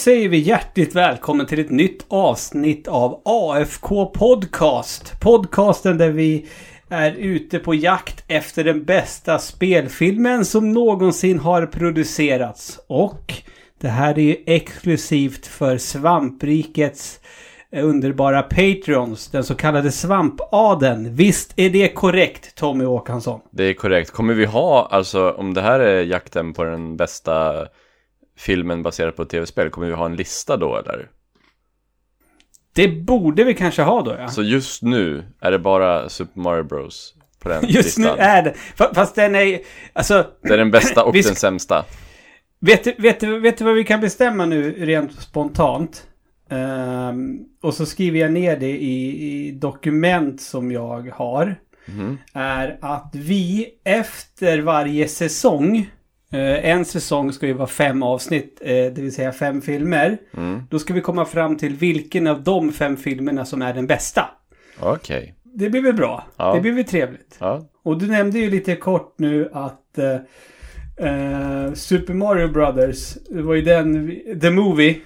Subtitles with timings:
[0.00, 5.20] Då säger vi hjärtligt välkommen till ett nytt avsnitt av AFK Podcast.
[5.20, 6.46] Podcasten där vi
[6.88, 12.80] är ute på jakt efter den bästa spelfilmen som någonsin har producerats.
[12.86, 13.34] Och
[13.80, 17.20] det här är ju exklusivt för svamprikets
[17.72, 21.14] eh, underbara Patreons, den så kallade svampaden.
[21.14, 23.40] Visst är det korrekt, Tommy Åkansson?
[23.50, 24.10] Det är korrekt.
[24.10, 27.66] Kommer vi ha, alltså om det här är jakten på den bästa
[28.40, 31.08] filmen baserad på tv-spel, kommer vi ha en lista då eller?
[32.74, 34.28] Det borde vi kanske ha då ja.
[34.28, 38.16] Så just nu är det bara Super Mario Bros på den Just listan.
[38.16, 38.54] nu är det.
[38.76, 39.60] Fa- Fast den är...
[39.92, 40.26] Alltså...
[40.42, 41.84] Det är den bästa och den sämsta.
[42.60, 46.06] Vet du, vet, vet du vad vi kan bestämma nu rent spontant?
[46.50, 51.56] Ehm, och så skriver jag ner det i, i dokument som jag har.
[51.86, 52.18] Mhm.
[52.34, 55.90] Är att vi efter varje säsong.
[56.32, 60.18] Eh, en säsong ska ju vara fem avsnitt, eh, det vill säga fem filmer.
[60.36, 60.62] Mm.
[60.70, 64.30] Då ska vi komma fram till vilken av de fem filmerna som är den bästa.
[64.80, 65.34] Okej.
[65.42, 66.24] Det blir väl bra?
[66.36, 66.54] Ja.
[66.54, 67.36] Det blir väl trevligt?
[67.40, 67.68] Ja.
[67.82, 70.14] Och du nämnde ju lite kort nu att eh,
[71.08, 75.00] eh, Super Mario Brothers, det var ju den, The Movie,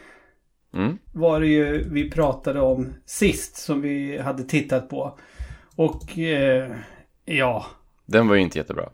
[0.75, 0.98] Mm.
[1.12, 5.19] var det ju vi pratade om sist som vi hade tittat på.
[5.77, 6.70] Och eh,
[7.25, 7.66] ja,
[8.06, 8.88] Den var ju inte jättebra.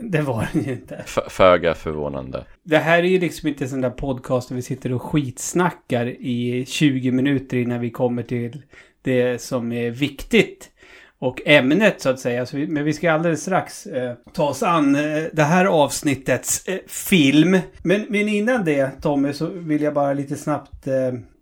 [0.10, 0.96] det var den ju inte.
[1.04, 2.44] F- föga förvånande.
[2.62, 6.06] Det här är ju liksom inte en sån där podcast där vi sitter och skitsnackar
[6.06, 8.62] i 20 minuter innan vi kommer till
[9.02, 10.70] det som är viktigt.
[11.18, 12.46] Och ämnet så att säga.
[12.46, 16.68] Så vi, men vi ska alldeles strax eh, ta oss an eh, det här avsnittets
[16.68, 17.58] eh, film.
[17.82, 20.94] Men, men innan det Tommy så vill jag bara lite snabbt eh,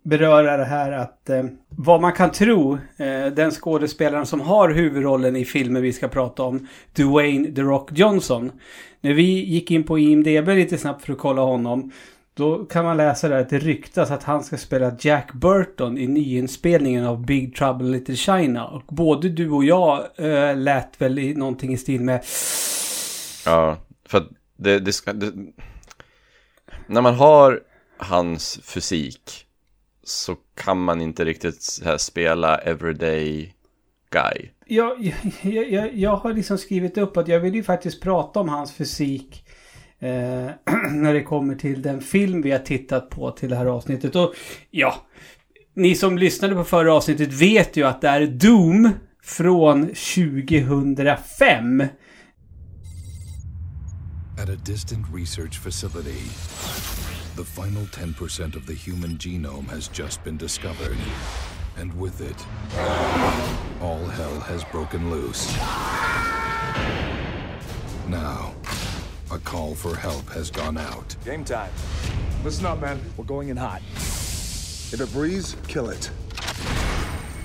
[0.03, 5.35] beröra det här att eh, vad man kan tro eh, den skådespelaren som har huvudrollen
[5.35, 8.51] i filmen vi ska prata om, Dwayne The Rock Johnson.
[9.01, 11.91] När vi gick in på IMDB lite snabbt för att kolla honom
[12.39, 16.07] då kan man läsa där att det ryktas att han ska spela Jack Burton i
[16.07, 18.67] nyinspelningen av Big Trouble Little China.
[18.67, 22.23] Och både du och jag eh, lät väl i någonting i stil med
[23.45, 24.27] Ja, för att
[24.57, 25.13] det, det ska...
[25.13, 25.33] Det,
[26.87, 27.59] när man har
[27.97, 29.45] hans fysik
[30.09, 33.53] så kan man inte riktigt här spela everyday
[34.09, 34.49] guy.
[34.67, 38.49] jag, jag, jag, jag har liksom skrivit upp att jag vill ju faktiskt prata om
[38.49, 39.43] hans fysik.
[39.99, 40.09] Eh,
[40.91, 44.15] när det kommer till den film vi har tittat på till det här avsnittet.
[44.15, 44.33] Och
[44.71, 44.95] ja,
[45.73, 48.89] ni som lyssnade på förra avsnittet vet ju att det är Doom
[49.23, 51.83] från 2005.
[54.43, 56.29] At a distant research facility,
[57.35, 60.97] the final 10% of the human genome has just been discovered.
[61.77, 62.35] And with it,
[63.81, 65.55] all hell has broken loose.
[68.07, 68.53] Now,
[69.31, 71.15] a call for help has gone out.
[71.23, 71.71] Game time.
[72.43, 72.99] Listen up, man.
[73.15, 73.81] We're going in hot.
[74.91, 76.09] If it breathes, kill it.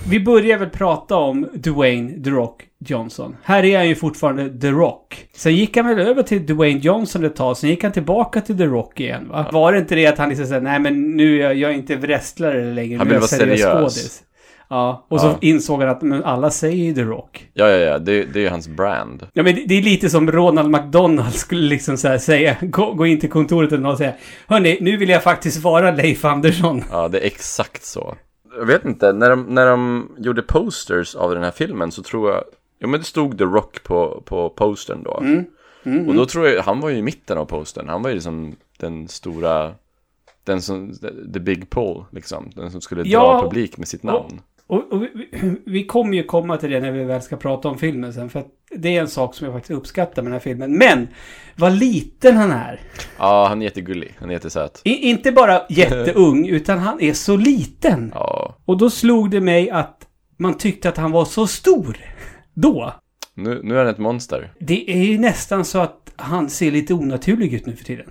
[0.09, 3.35] Vi börjar väl prata om Dwayne The Rock Johnson.
[3.43, 5.25] Här är han ju fortfarande The Rock.
[5.35, 8.57] Sen gick han väl över till Dwayne Johnson ett tag, sen gick han tillbaka till
[8.57, 9.49] The Rock igen va?
[9.51, 11.75] Var det inte det att han liksom sa nej men nu är jag, jag är
[11.75, 14.21] inte wrestlare längre, Han nu är jag seriös skådis.
[14.69, 15.37] Ja, och så Ja.
[15.41, 17.47] insåg han att men alla säger ju The Rock.
[17.53, 19.27] Ja, ja, ja, det, det är hans brand.
[19.33, 23.05] Ja men det, det är lite som Ronald McDonald skulle liksom så säga, gå, gå
[23.05, 24.13] in till kontoret och säga
[24.47, 26.83] Hörni, nu vill jag faktiskt vara Leif Andersson.
[26.91, 28.15] Ja, det är exakt så.
[28.57, 32.31] Jag vet inte, när de, när de gjorde posters av den här filmen så tror
[32.31, 32.43] jag...
[32.79, 35.23] Ja, men det stod The Rock på, på postern då.
[36.07, 37.89] och då tror jag, han var ju i mitten av postern.
[37.89, 39.73] Han var ju liksom den stora...
[40.43, 40.93] Den som,
[41.33, 42.51] the big pull, liksom.
[42.55, 44.41] Den som skulle Ja, dra publik med sitt namn.
[44.67, 45.09] Och, och vi,
[45.65, 48.29] vi- kommer ju komma till det när vi väl ska prata om filmen sen.
[48.29, 48.43] För
[48.75, 50.77] det är en sak som jag faktiskt uppskattar med den här filmen.
[50.77, 51.07] Men,
[51.55, 52.79] vad liten han är.
[53.17, 54.15] Ja, han är jättegullig.
[54.19, 54.81] Han är jättesöt.
[54.83, 58.11] I, inte bara jätteung, utan han är så liten.
[58.15, 60.01] Ja, Och då slog det mig att
[60.37, 61.97] man tyckte att han var så stor.
[62.53, 62.93] Då.
[63.33, 64.53] nu, nu är han ett monster.
[64.59, 68.05] Det är ju nästan så att han ser lite onaturlig ut nu för tiden.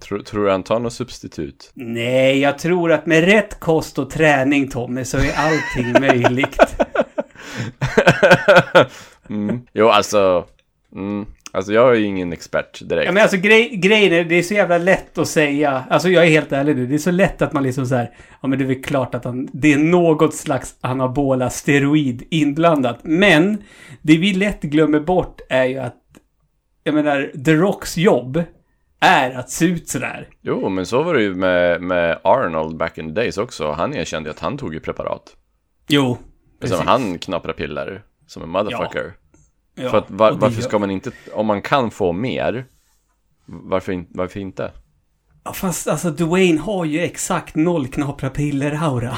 [0.00, 1.70] Tror, tror du han tar något substitut?
[1.74, 6.58] Nej, jag tror att med rätt kost och träning, Tommy, så är allting möjligt.
[9.28, 9.60] mm.
[9.72, 10.44] Jo, alltså...
[10.94, 11.26] Mm.
[11.52, 13.06] Alltså, jag är ju ingen expert direkt.
[13.06, 15.84] Ja, men alltså grej, grejen är, det är så jävla lätt att säga.
[15.90, 16.86] Alltså jag är helt ärlig nu.
[16.86, 18.10] Det är så lätt att man liksom så här.
[18.40, 22.98] Ja men det är väl klart att han, det är något slags anabola steroid inblandat.
[23.02, 23.62] Men
[24.02, 25.96] det vi lätt glömmer bort är ju att,
[26.84, 28.42] jag menar, The Rocks jobb
[29.00, 30.28] är att se ut sådär.
[30.40, 33.70] Jo, men så var det ju med, med Arnold back in the days också.
[33.72, 35.36] Han erkände ju att han tog ju preparat.
[35.88, 36.18] Jo.
[36.60, 39.14] Liksom, han knapprar piller som en motherfucker.
[39.74, 42.66] Ja, För att var, varför ska man inte, om man kan få mer,
[43.46, 44.72] varför, in, varför inte?
[45.44, 49.16] Ja, Fast alltså Dwayne har ju exakt noll knapra piller-aura.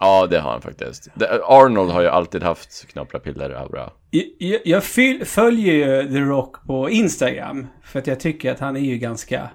[0.00, 1.08] Ja, det har han faktiskt.
[1.44, 3.90] Arnold har ju alltid haft knapra piller-aura.
[4.38, 4.84] Jag, jag,
[5.24, 7.66] följer ju The Rock på Instagram.
[7.82, 9.50] För att jag tycker att han är ju ganska...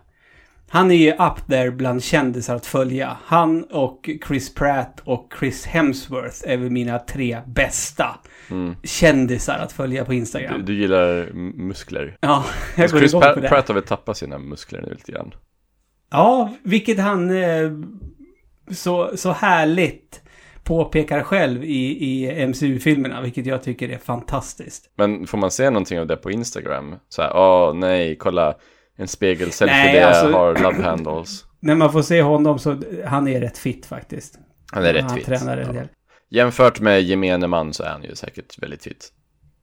[0.71, 3.17] Han är ju up there bland kändisar att följa.
[3.23, 8.19] Han och Chris Pratt och Chris Hemsworth är väl mina tre bästa
[8.83, 10.53] kändisar att följa på Instagram.
[10.57, 12.17] Du, du gillar muskler.
[12.19, 12.45] Ja,
[12.77, 13.49] jag går Chris igång på det.
[13.49, 15.33] Pratt har väl tappat sina muskler nu lite grann.
[16.11, 17.71] Ja, vilket han eh,
[18.71, 20.21] så, så härligt
[20.69, 24.89] påpekar själv i, i MCU-filmerna, vilket jag tycker är fantastiskt.
[24.97, 26.95] Men får man se någonting av det på Instagram?
[27.09, 28.55] Så här, åh nej, kolla.
[28.97, 31.45] En spegelselfie det alltså- har love handles.
[31.59, 34.39] När man får se honom så, han är rätt fit faktiskt.
[34.71, 35.25] Han är rätt han fit.
[35.25, 35.73] tränar en Ja.
[35.73, 35.87] del.
[36.29, 39.09] Jämfört med gemene man så är han ju säkert väldigt fit.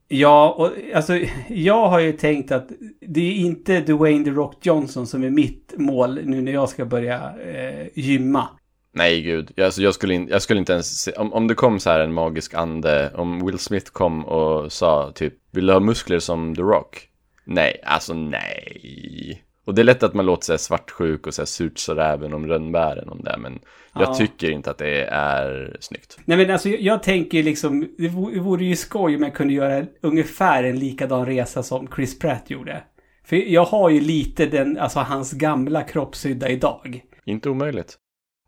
[0.08, 2.68] Ja, och alltså jag har ju tänkt att
[3.08, 6.84] det är inte Dwayne The Rock Johnson som är mitt mål nu när jag ska
[6.84, 7.14] börja
[7.46, 8.48] eh, gymma.
[8.96, 9.52] Nej, gud.
[9.54, 11.90] Jag, alltså, jag, skulle in, jag skulle inte ens se, om, om det kom så
[11.90, 16.18] här en magisk ande, om Will Smith kom och sa typ, vill du ha muskler
[16.18, 17.08] som The Rock?
[17.44, 19.42] Nej, alltså nej.
[19.66, 22.34] Och det är lätt att man låter sig svartsjuk och så här surt så räven
[22.34, 23.58] om rönnbären om det, men
[23.94, 24.14] jag Ja.
[24.14, 26.18] tycker inte att det är snyggt.
[26.24, 29.86] Nej men alltså jag, jag tänker liksom, det vore ju skoj om jag kunde göra
[30.00, 32.82] ungefär en likadan resa som Chris Pratt gjorde.
[33.24, 37.02] För jag har ju lite den, alltså hans gamla kroppshydda idag.
[37.24, 37.98] Inte omöjligt.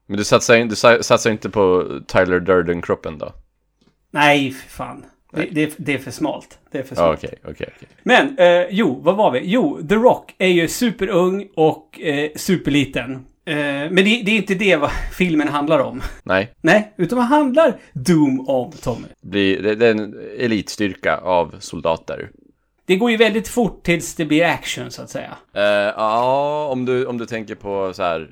[0.08, 3.32] Men du satsar, du sa- satsar inte på Tyler Durden-kroppen då?
[4.10, 5.04] Nej, för fan.
[5.32, 6.58] Det, det, det är för smalt.
[6.70, 7.18] Det är för smalt.
[7.24, 7.88] okej, okej, okej.
[8.02, 9.40] Men, eh, jo, vad var vi?
[9.44, 13.12] Jo, The Rock är ju superung och eh, superliten.
[13.44, 16.02] Eh, men det, det är inte det vad filmen handlar om.
[16.22, 19.06] Nej, Nej, utan vad handlar Doom om, Tommy?
[19.20, 22.30] det, det är en elitstyrka av soldater.
[22.86, 25.36] Det går ju väldigt fort tills det blir action, så att säga.
[25.54, 25.62] Eh,
[25.96, 28.30] ja, om du, om du tänker på så här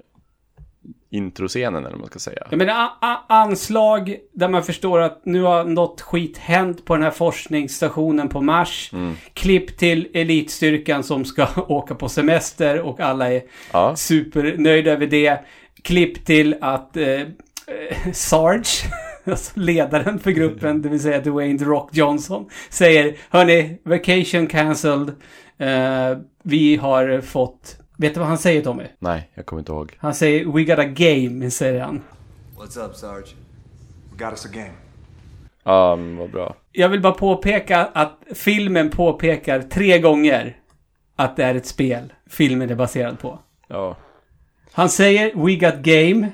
[1.17, 2.47] introscenen eller vad man ska säga.
[2.51, 2.89] Jag menar,
[3.29, 8.41] anslag där man förstår att nu har något skit hänt på den här forskningsstationen på
[8.41, 8.91] Mars.
[9.35, 13.43] Klipp till elitstyrkan som ska åka på semester och alla är
[13.73, 13.97] Ja.
[13.97, 15.39] supernöjda över det.
[15.83, 17.27] Klipp till att eh, eh,
[18.13, 18.93] Sarge,
[19.31, 25.09] alltså ledaren för gruppen, det vill säga Dwayne The Rock Johnson, säger Hörni, vacation cancelled.
[25.59, 27.77] Eh, vi har fått...
[27.97, 28.85] Vet du vad han säger Tommy?
[28.99, 29.97] Nej, jag kommer inte ihåg.
[29.99, 32.03] Han säger We got a game, säger han.
[32.59, 33.29] What's up, Sarge?
[34.13, 34.73] We got us a game.
[35.65, 36.57] Ja, men vad bra.
[36.73, 40.57] Jag vill bara påpeka att filmen påpekar tre gånger
[41.17, 43.39] att det är ett spel filmen är baserad på.
[43.69, 43.97] Ja.
[44.73, 46.31] Han säger We got game.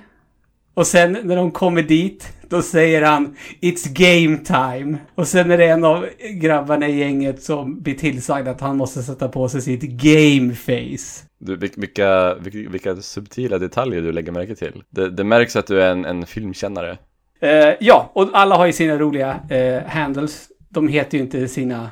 [0.75, 4.99] Och sen när de kommer dit, då säger han It's game time.
[5.15, 9.03] Och sen är det en av grabbarna i gänget som blir tillsagd att han måste
[9.03, 11.27] sätta på sig sitt game face.
[11.39, 14.83] Du, vil- vilka, vilka, vilka subtila detaljer du lägger märke till.
[14.91, 16.99] Det, det märks att du är en, en filmkännare.
[17.41, 20.49] Eh, ja, och alla har ju sina roliga eh, handles.
[20.69, 21.91] De heter ju inte sina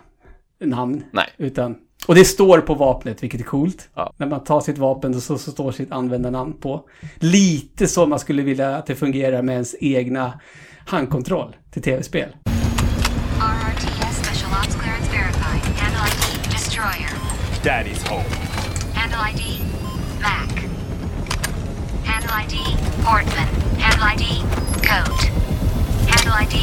[0.65, 1.03] namn.
[1.13, 1.27] Nej.
[1.39, 3.89] Utan, och det står på vapnet, vilket är coolt.
[3.95, 4.13] Ja.
[4.17, 6.85] När man tar sitt vapen så, så står sitt användarnamn på.
[7.19, 10.41] Lite så man skulle vilja att det fungerar med ens egna
[10.87, 12.29] handkontroll till tv-spel.
[13.41, 15.63] RRTS Special Ops Clearance Verified.
[15.79, 17.11] Handle ID, Destroyer.
[17.63, 18.25] Daddy's home.
[18.95, 19.61] Handle ID,
[20.21, 20.51] Mac.
[22.05, 22.57] Handle ID,
[23.05, 23.49] Portman.
[23.79, 24.43] Handle ID,
[24.83, 25.21] Goat.
[26.09, 26.57] Handle ID,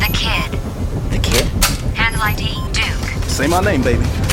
[0.00, 0.60] The Kid.
[1.10, 1.46] The kid?
[1.96, 3.28] Handle ID, Duke.
[3.28, 4.29] Say my name, baby.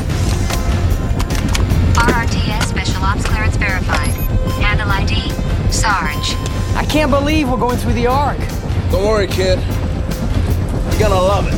[1.98, 4.14] RRTS Special Ops Clearance Verified.
[4.62, 5.32] Handle ID,
[5.72, 6.36] Sarge.
[6.76, 8.38] I can't believe we're going through the arc.
[8.92, 9.60] Don't worry, kid.
[10.92, 11.56] You're gonna love it.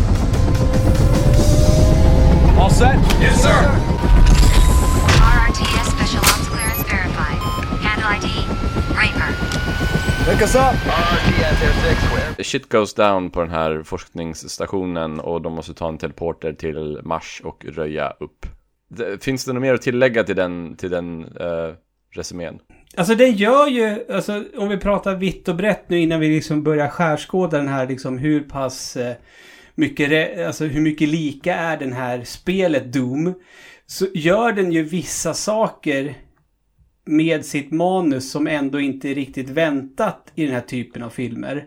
[2.57, 2.95] All set?
[3.19, 3.59] Yes, sir.
[5.35, 7.39] RRTS Special Ops Clearance Verified.
[7.83, 8.27] Handle ID,
[8.95, 9.31] Reaper.
[10.25, 10.75] Pick us up.
[10.75, 16.53] RRTS The Shit goes down på den här forskningsstationen och de måste ta en teleporter
[16.53, 18.45] till Mars och röja upp.
[19.21, 21.73] Finns det något mer att tillägga till den, till den uh,
[22.11, 22.59] resumén?
[22.95, 26.63] Alltså den gör ju, alltså om vi pratar vitt och brett nu innan vi liksom
[26.63, 29.15] börjar skärskåda den här liksom hur pass eh,
[29.75, 33.33] mycket, re- alltså hur mycket lika är den här spelet Doom.
[33.85, 36.13] Så gör den ju vissa saker
[37.05, 41.65] med sitt manus som ändå inte är riktigt väntat i den här typen av filmer.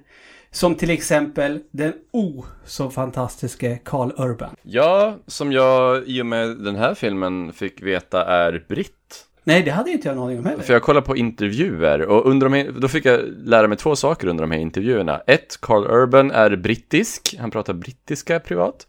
[0.54, 4.56] Som till exempel den o så fantastiska Carl Urban.
[4.62, 9.26] Ja, som jag i och med den här filmen fick veta är britt.
[9.44, 10.62] Nej, det hade inte jag en aning om heller.
[10.62, 14.28] För jag kollade på intervjuer och under de då fick jag lära mig två saker
[14.28, 15.22] under de här intervjuerna.
[15.26, 18.86] Ett, Carl Urban är brittisk, han pratar brittiska privat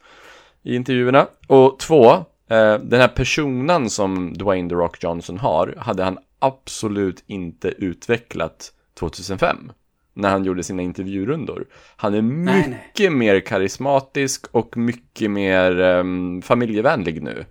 [0.63, 1.27] i intervjuerna.
[1.47, 2.11] Och två,
[2.49, 8.71] eh, den här personen som Dwayne The Rock Johnson har, hade han absolut inte utvecklat
[8.99, 9.71] 2005.
[10.13, 11.65] När han gjorde sina intervjurundor.
[11.95, 17.45] Han är Nej, mycket mer karismatisk och mycket mer um, familjevänlig nu.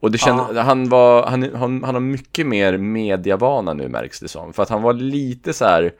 [0.00, 4.28] Och det känns, han, var, han, han, han har mycket mer mediavana nu märks det
[4.28, 4.52] som.
[4.52, 5.92] För att han var lite så här,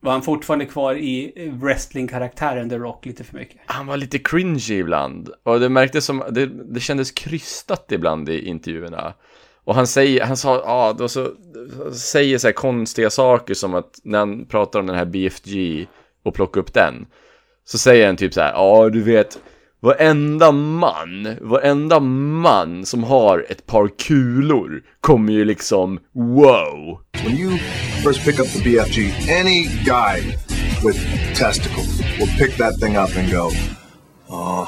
[0.00, 1.32] Var han fortfarande kvar i
[1.62, 3.60] wrestling-karaktären The Rock lite för mycket?
[3.66, 5.30] han var lite cringy ibland.
[5.42, 9.14] Och det märktes som, det, det kändes krystat ibland i intervjuerna.
[9.66, 11.30] Och han säger, han sa, ja, då så,
[11.92, 15.86] säger så här konstiga saker som att när han pratar om den här BFG
[16.24, 17.06] och plockar upp den.
[17.64, 19.38] Så säger han typ så här, ja du vet,
[19.80, 27.00] varenda man, varenda man som har ett par kulor kommer ju liksom, wow.
[27.24, 27.58] When you
[28.04, 28.98] first pick up the BFG,
[29.40, 30.20] any guy
[30.84, 30.98] with
[31.34, 33.50] testicles will pick that thing up and go,
[34.28, 34.66] oh,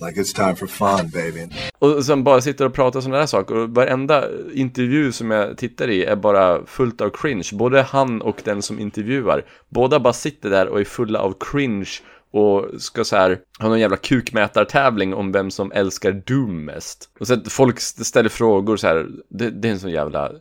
[0.00, 1.48] like it's time for fun, baby.
[1.78, 4.24] Och sen bara sitter och pratar sådana där saker och varenda
[4.54, 7.50] intervju som jag tittar i är bara fullt av cringe.
[7.52, 9.44] Både han och den som intervjuar.
[9.68, 11.90] Båda bara sitter där och är fulla av cringe
[12.30, 17.10] och ska så här ha någon jävla kukmätartävling om vem som älskar Doom mest.
[17.20, 20.32] Och så att folk ställer frågor så här, det, det är en sån jävla...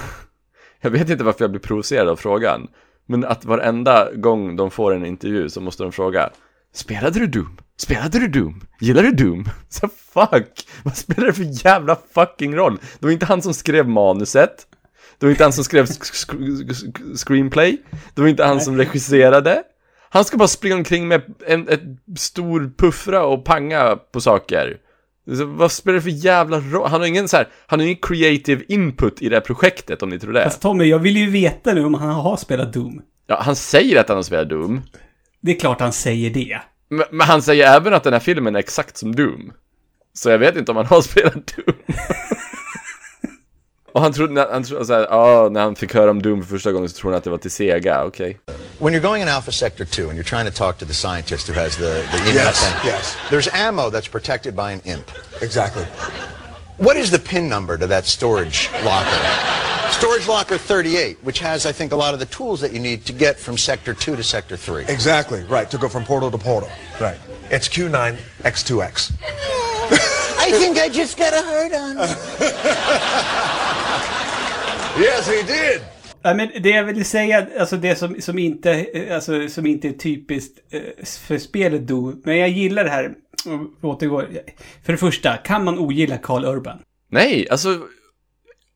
[0.80, 2.68] jag vet inte varför jag blir provocerad av frågan.
[3.06, 6.30] Men att varenda gång de får en intervju så måste de fråga
[6.76, 7.56] Spelade du Doom?
[7.78, 8.60] Spelade du Doom?
[8.80, 9.48] Gillar du Doom?
[9.68, 10.68] Så fuck!
[10.82, 12.78] Vad spelar det för jävla fucking roll?
[12.98, 14.66] Det var inte han som skrev manuset.
[15.18, 16.32] Det var inte han som skrev sk
[17.16, 17.82] screenplay.
[18.14, 19.62] Det var inte han som regisserade.
[20.08, 21.82] Han ska bara springa omkring med en ett
[22.18, 24.76] stor puffra och panga på saker.
[25.36, 26.88] Så vad spelar det för jävla roll?
[26.88, 30.08] Han har ingen så här, han har ingen creative input i det här projektet om
[30.08, 30.44] ni tror det.
[30.44, 33.02] Fast Tommy, jag vill ju veta nu om han har spelat Doom.
[33.26, 34.82] Ja, han säger att han har spelat Doom.
[35.46, 36.60] Det är klart han säger det.
[36.88, 39.52] Men, men han säger även att den här filmen är exakt som Doom.
[40.14, 41.76] Så jag vet inte om han har spelat Doom.
[43.92, 46.72] Och han trodde, han trodde såhär, ja, när han fick höra om Doom för första
[46.72, 48.38] gången så trodde han att det var till Sega, okej.
[48.78, 51.48] When you're going in Alpha Sector 2 and you're trying to talk to the scientist
[51.48, 53.16] who has the, the email Yes, thing, yes.
[53.30, 55.10] there's ammo that's protected by an imp.
[55.42, 55.84] Exactly.
[56.78, 59.90] What is the pin number to that storage locker?
[59.90, 63.06] Storage locker 38, which has, I think, a lot of the tools that you need
[63.06, 64.84] to get from Sector 2 to Sector 3.
[64.88, 66.68] Exactly, right, to go from portal to portal.
[67.00, 67.18] Right.
[67.50, 69.12] It's Q9 X2X.
[70.38, 71.96] I think I just got a hurt on.
[74.98, 75.82] Yes, he did!
[76.22, 79.92] Ja, men det jag vill säga, alltså det som, som, inte, alltså, som inte är
[79.92, 82.22] typiskt eh, för spelet Doom.
[82.24, 83.14] Men jag gillar det här.
[83.46, 84.28] Och återgår.
[84.84, 86.78] För det första, kan man ogilla Carl Urban?
[87.10, 87.80] Nej, alltså,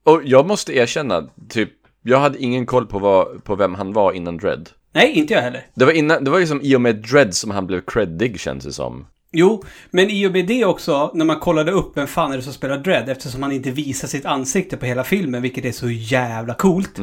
[0.04, 1.70] och jag måste erkänna, typ,
[2.02, 4.70] jag hade ingen koll på, vad, på vem han var innan Dread.
[4.92, 5.66] Nej, inte jag heller.
[5.74, 8.40] Det var, innan, det var ju som i och med Dread som han blev creddig
[8.40, 9.06] känns det som.
[9.32, 12.42] Jo, men i och med det också, när man kollade upp vem fan är det
[12.42, 15.90] som spelar Dread, eftersom han inte visar sitt ansikte på hela filmen, vilket är så
[15.90, 16.98] jävla coolt.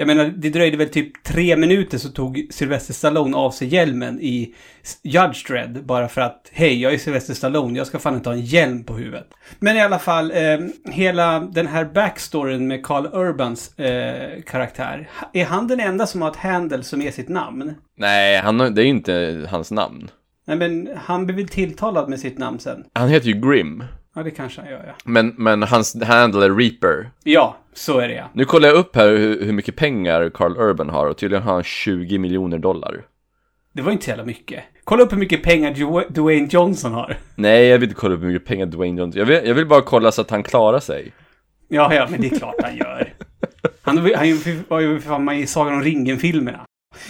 [0.00, 4.20] Jag menar, det dröjde väl typ tre minuter så tog Sylvester Stallone av sig hjälmen
[4.20, 4.54] i
[5.02, 5.84] Judge Dredd.
[5.84, 8.84] Bara för att, hej, jag är Sylvester Stallone, jag ska fan inte ha en hjälm
[8.84, 9.26] på huvudet.
[9.58, 10.58] Men i alla fall, eh,
[10.92, 15.08] hela den här backstoryn med Carl Urbans eh, karaktär.
[15.32, 17.74] Är han den enda som har ett handle som är sitt namn?
[17.96, 20.10] Nej, han, har- det är ju inte hans namn.
[20.46, 22.84] Nej, men han blir väl tilltalad med sitt namn sen?
[22.92, 23.84] Han heter ju Grim.
[24.20, 24.92] Ja, det kanske han gör, ja.
[25.04, 27.10] Men, men hans handle är Reaper.
[27.24, 28.30] Ja, så är det ja.
[28.32, 31.52] Nu kollar jag upp här hur, hur mycket pengar Carl Urban har och tydligen har
[31.52, 33.02] han 20 miljoner dollar.
[33.72, 34.64] Det var inte så jävla mycket.
[34.84, 37.16] Kolla upp hur mycket pengar Dwayne Johnson har.
[37.34, 39.18] Nej, jag vill inte kolla upp hur mycket pengar Dwayne Johnson...
[39.18, 41.12] Jag vill, jag vill bara kolla så att han klarar sig.
[41.68, 43.14] Ja, ja, men det är klart han gör.
[43.82, 44.04] Han, han
[44.68, 46.60] var ju för fan med i Sagan om ringen-filmerna.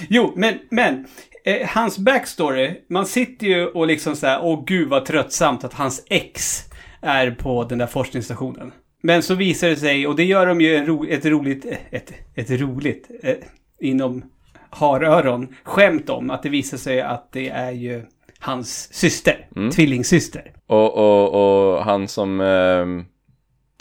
[0.08, 1.06] Jo, men, men.
[1.44, 2.80] Eh, hans backstory.
[2.88, 6.64] Man sitter ju och liksom så här, åh gud vad tröttsamt att hans ex
[7.02, 8.72] är på den där forskningsstationen.
[9.02, 12.50] Men så visar det sig, och det gör de ju ro, ett roligt, ett, ett
[12.50, 13.34] roligt, eh,
[13.80, 14.22] inom
[14.70, 18.06] haröron, skämt om att det visar sig att det är ju
[18.38, 20.52] hans syster, tvillingsyster.
[20.66, 21.34] Och, och,
[21.74, 22.40] och han som...
[22.40, 23.04] ehm,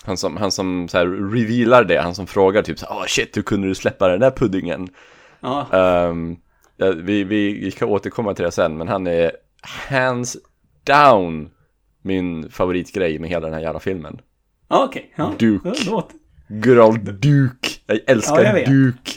[0.03, 3.05] han som, han som så här revealar det, han som frågar typ så här, oh
[3.07, 4.87] shit, hur kunde du släppa den där puddingen?
[5.39, 6.37] Ja, Ehm,
[6.77, 9.31] ja, vi, vi, vi kan återkomma till det sen, men han är
[9.89, 10.37] hands
[10.83, 11.49] down
[12.03, 14.19] min favoritgrej med hela den här jävla filmen.
[14.69, 15.13] ja okej.
[15.15, 15.67] Ja, Duke.
[15.69, 16.09] Ja, låt.
[16.47, 17.69] Good old Duke.
[17.85, 18.69] Jag älskar Ja, jag.
[18.69, 19.11] Duke.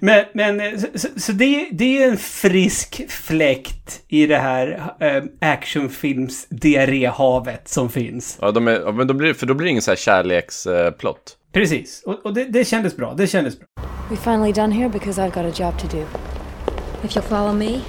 [0.00, 5.24] Men, men eh, så, så, det, det är en frisk fläkt i det här eh,
[5.40, 8.38] actionfilms diarréhavet som finns.
[8.40, 11.36] Ja, de är, men då blir, för då blir det ingen så här kärleksplott.
[11.52, 12.02] Precis.
[12.06, 13.14] Och, och det, det kändes bra.
[13.14, 13.68] Det kändes bra.
[14.10, 16.04] We finally done here because I've got a job to do.
[17.04, 17.80] If you'll follow me,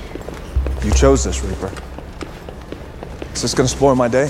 [0.84, 1.70] You chose this, Reaper.
[3.34, 4.30] Is this gonna spoil my day?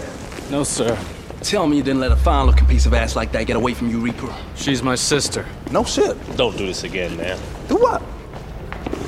[0.52, 0.98] No, sir.
[1.42, 3.90] Tell me you didn't let a fine-looking piece of ass like that get away from
[3.90, 4.34] you, Reaper.
[4.56, 5.46] She's my sister.
[5.72, 6.16] No shit.
[6.38, 7.38] Don't do this again, man.
[7.68, 8.02] Do what?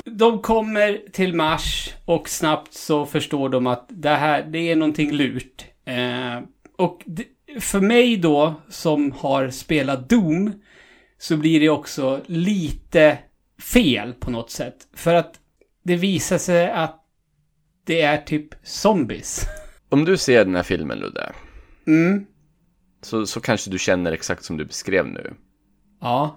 [0.05, 5.11] De kommer till Mars och snabbt så förstår de att det här, det är någonting
[5.11, 5.65] lurt.
[5.85, 6.39] Eh,
[6.77, 7.25] och det,
[7.59, 10.53] för mig då, som har spelat Doom,
[11.17, 13.17] så blir det också lite
[13.61, 14.75] fel på något sätt.
[14.93, 15.39] För att
[15.83, 16.99] det visar sig att
[17.85, 19.45] det är typ zombies.
[19.93, 21.31] Om du ser den här filmen, Ludde,
[21.87, 22.25] Mm.
[23.01, 25.33] så, så kanske du känner exakt som du beskrev nu.
[26.01, 26.35] Ja.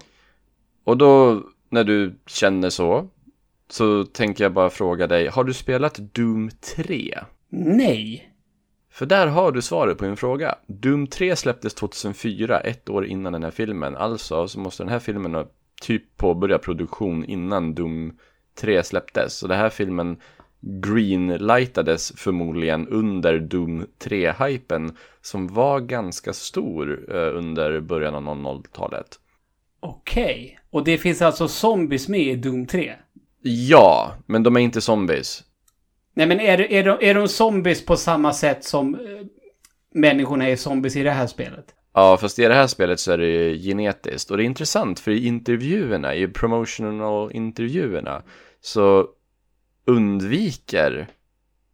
[0.83, 3.09] Och då, när du känner så,
[3.69, 7.19] så tänker jag bara fråga dig, har du spelat Doom 3?
[7.49, 8.31] Nej.
[8.91, 10.55] För där har du svaret på en fråga.
[10.67, 13.95] Doom 3 släpptes 2004, ett år innan den här filmen.
[13.95, 15.47] Alltså så måste den här filmen ha
[15.81, 18.17] typ påbörjat produktion innan Doom
[18.59, 19.37] 3 släpptes.
[19.37, 20.17] Så den här filmen
[20.61, 29.19] greenlightades förmodligen under Doom 3-hypen som var ganska stor eh, under början av 00-talet.
[29.79, 30.59] Okej.
[30.69, 32.93] Och det finns alltså zombies med i Doom 3?
[33.41, 35.43] Ja, men de är inte zombies.
[36.13, 39.01] Nej men är, är, de, är de zombies på samma sätt som eh,
[39.93, 41.65] människorna är zombies i det här spelet?
[41.93, 44.31] Ja, fast i det här spelet så är det genetiskt.
[44.31, 48.23] Och det är intressant för i intervjuerna, i promotional intervjuerna,
[48.61, 49.07] så
[49.87, 51.07] undviker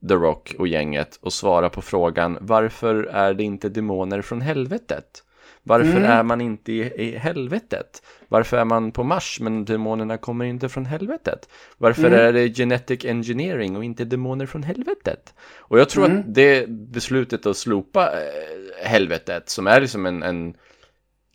[0.08, 5.24] The Rock och gänget att svara på frågan varför är det inte demoner från helvetet?
[5.66, 6.04] Varför Mm.
[6.12, 8.04] är man inte i, i helvetet?
[8.28, 11.50] Varför är man på Mars men demonerna kommer inte från helvetet?
[11.78, 12.20] Varför Mm.
[12.20, 15.34] är det genetic engineering och inte demoner från helvetet?
[15.56, 16.20] Och jag tror Mm.
[16.20, 20.54] att det beslutet att slopa eh, helvetet, som är liksom en, en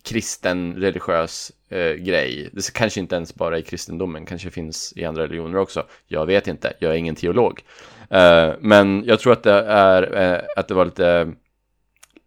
[0.03, 2.51] kristen religiös eh, grej.
[2.53, 5.87] Det kanske inte ens bara i kristendomen, kanske finns i andra religioner också.
[6.07, 7.61] Jag vet inte, jag är ingen teolog.
[8.11, 11.33] Eh, men jag tror att det är eh, att det var lite,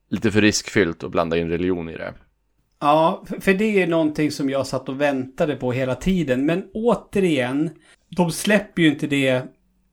[0.09, 2.13] lite för riskfyllt att blanda in religion i det.
[2.79, 6.45] Ja, för- det är någonting som jag satt och väntade på hela tiden.
[6.45, 7.69] Men återigen,
[8.15, 9.41] de släpper ju inte det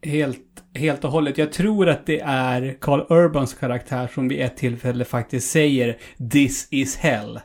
[0.03, 0.41] helt,
[0.75, 1.39] helt och hållet.
[1.39, 5.99] Jag tror att det är Carl Urbans karaktär som vid ett tillfälle faktiskt säger
[6.31, 7.41] This is hell.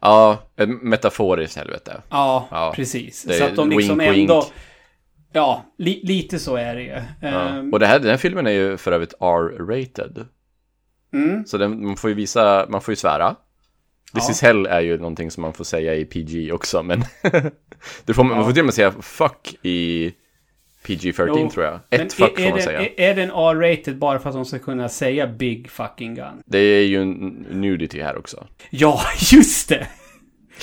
[0.00, 2.00] Ja, ett metaforiskt helvete.
[2.10, 3.38] Ja, Ja, precis.
[3.38, 4.30] Så att de liksom wink, wink.
[4.30, 4.46] ändå...
[5.32, 7.00] Ja, li, lite så är det ju.
[7.20, 7.28] Ja.
[7.48, 10.26] Ehm, Och det här, den här filmen är ju för övrigt R-rated.
[11.12, 11.46] Mm.
[11.46, 13.34] Så den, man får ju visa, man får ju svära.
[14.14, 14.30] This Ja.
[14.30, 17.04] is hell är ju någonting som man får säga i PG också, men
[18.04, 20.12] det får, man får till och med säga fuck i
[20.86, 21.80] PG-13 Jo, tror jag.
[21.90, 22.80] Ett fuck är, får man säga.
[22.80, 26.42] Är, är den R-rated bara för att de ska kunna säga big fucking gun?
[26.46, 28.46] Det är ju en nudity här också.
[28.70, 29.00] Ja,
[29.32, 29.86] just det!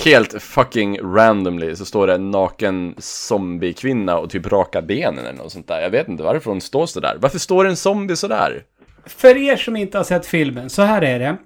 [0.05, 5.51] Helt fucking randomly så står det en naken zombiekvinna och typ rakar benen eller något
[5.51, 5.81] sånt där.
[5.81, 7.17] Jag vet inte varför hon står sådär.
[7.19, 8.63] Varför står en zombie sådär?
[9.05, 11.37] För er som inte har sett filmen, så här är det.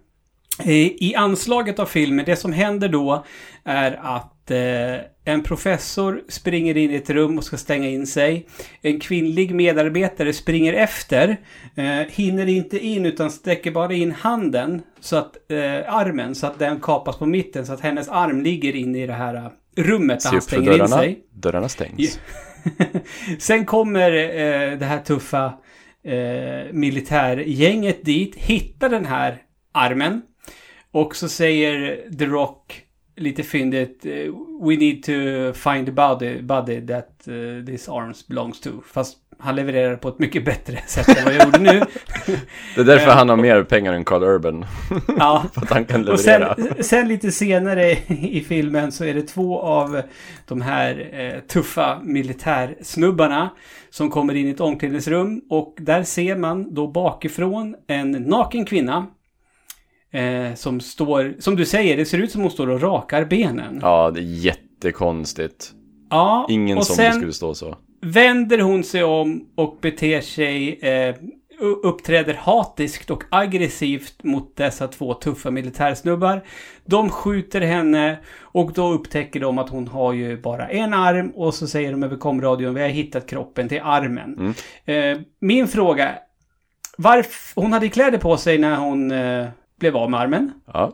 [1.00, 3.26] I anslaget av filmen, det som händer då
[3.64, 8.48] är att eh, en professor springer in i ett rum och ska stänga in sig.
[8.82, 11.38] En kvinnlig medarbetare springer efter,
[11.76, 16.60] eh, hinner inte in utan sträcker bara in handen, så att eh, armen, så att
[16.60, 20.24] den kapas på mitten, så att hennes arm ligger inne i det här eh, rummet
[20.24, 20.98] där han stänger in dörrarna.
[20.98, 21.20] sig.
[21.34, 22.20] Dörrarna stängs.
[23.40, 25.54] Sen kommer eh, det här tuffa
[26.04, 29.38] eh, militärgänget dit, hittar den här
[29.72, 30.22] armen.
[30.92, 32.84] Och så säger The Rock
[33.20, 34.12] lite fyndigt eh,
[34.62, 35.12] We need to
[35.54, 38.70] find the body, body that eh, this arms belongs to.
[38.94, 41.70] Fast han levererar på ett mycket bättre sätt än vad jag gjorde nu.
[42.76, 44.66] Det är därför Eh, han har mer pengar än Carl Urban.
[45.18, 45.46] Ja.
[45.54, 46.56] för att han kan Och leverera.
[46.56, 50.02] sen, sen lite senare i filmen så är det två av
[50.48, 53.50] de här eh, tuffa militärsnubbarna
[53.90, 59.08] som kommer in i ett omklädningsrum och där ser man då bakifrån en naken kvinna
[60.12, 63.80] eh, som står, som du säger, det ser ut som hon står och rakar benen.
[63.82, 65.72] Ja, det är jättekonstigt.
[66.10, 67.78] Ja, Ingen och som sen- skulle stå så.
[68.02, 71.16] vänder hon sig om och beter sig, eh,
[71.84, 76.44] uppträder hatiskt och aggressivt mot dessa två tuffa militärsnubbar.
[76.86, 81.54] De skjuter henne och då upptäcker de att hon har ju bara en arm och
[81.54, 84.54] så säger de över komradion vi har hittat kroppen till armen.
[84.86, 85.16] Mm.
[85.16, 86.12] Eh, min fråga,
[86.98, 89.48] varför, hon hade kläder på sig när hon eh,
[89.80, 90.52] blev av med armen.
[90.74, 90.94] Ja,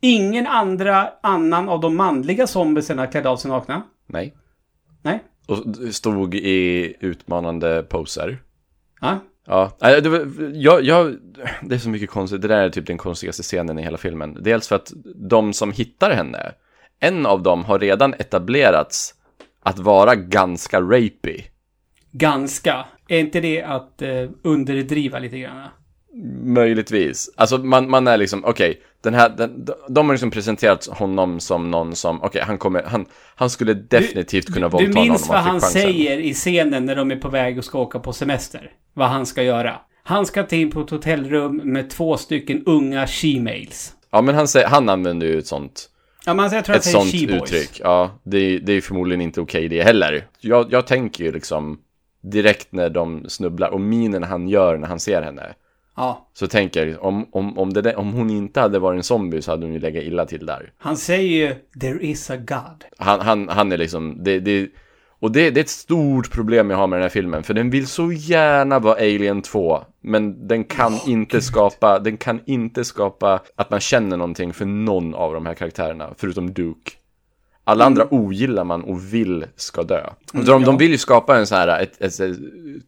[0.00, 3.82] Ingen andra annan av de manliga zombiesarna klädde av sig nakna.
[4.06, 4.34] nej.
[5.02, 5.24] Nej.
[5.46, 8.38] Och stod i utmanande poser.
[9.00, 9.18] Ja.
[9.46, 11.16] Ja, det, var, jag, jag,
[11.62, 12.42] det är så mycket konstigt.
[12.42, 14.38] Det där är typ den konstigaste scenen i hela filmen.
[14.40, 16.52] Dels för att de som hittar henne,
[17.00, 19.14] en av dem har redan etablerats
[19.62, 21.44] att vara ganska rapey.
[22.12, 22.86] Ganska.
[23.08, 25.68] Är inte det att eh, underdriva lite grann?
[26.42, 27.30] Möjligtvis.
[27.36, 31.70] Alltså man, man är liksom, okej, den här, den, de har liksom presenterat honom som
[31.70, 35.28] någon som, okej, han kommer, han, han skulle definitivt kunna Du våldta någon minns om
[35.28, 38.12] vad han han säger i scenen när de är på väg och ska åka på
[38.12, 38.70] semester?
[38.94, 39.74] Vad han ska göra.
[40.02, 43.92] Han ska ta in på ett hotellrum med två stycken unga she-mails.
[44.10, 45.90] Ja, men han, säger, han använder ju ett sånt,
[46.26, 47.80] Ja, men jag tror ett att det är sånt uttryck.
[47.84, 50.26] Ja, det, det är förmodligen inte okej det heller.
[50.40, 51.78] Jag, jag tänker ju liksom
[52.20, 55.54] direkt när de snubblar och minen han gör när han ser henne.
[55.98, 56.28] Ja.
[56.34, 59.50] Så tänker jag, om, om, om, där- om hon inte hade varit en zombie så
[59.50, 60.72] hade hon ju legat illa till där.
[60.78, 62.84] Han säger ju “There is a God”.
[62.98, 64.68] Han, han, han är liksom, det, det,
[65.20, 67.70] och det, det är ett stort problem jag har med den här filmen, för den
[67.70, 73.40] vill så gärna vara Alien 2, men den kan inte skapa, den kan inte skapa
[73.56, 76.90] att man känner någonting för någon av de här karaktärerna, förutom Duke.
[77.68, 80.00] Alla andra ogillar man och vill ska dö.
[80.34, 80.76] Mm, de, de ja.
[80.76, 82.36] vill ju skapa en så här, ett, ett, ett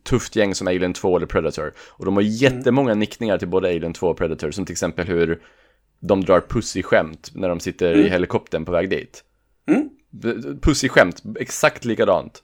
[0.04, 1.72] tufft gäng som Alien 2 eller Predator.
[1.78, 5.40] Och de har jättemånga nickningar till både Alien 2 och Predator, som till exempel hur
[6.00, 8.12] de drar pussy-skämt när de sitter i Mm.
[8.12, 9.24] helikoptern på väg dit.
[10.60, 12.42] Pussy-skämt, exakt likadant.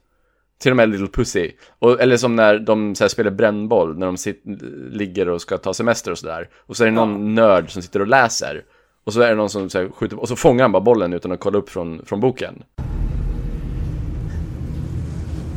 [0.59, 1.53] Till och med Little Pussy.
[1.79, 4.43] Och, eller som när de så här, spelar brännboll, när de sit,
[4.91, 6.49] ligger och ska ta semester och sådär.
[6.57, 8.65] Och så är det någon nörd som sitter och läser.
[9.07, 11.13] Och så är det någon som så här, skjuter, och så fångar han bara bollen
[11.13, 12.63] utan att kolla upp från, från boken.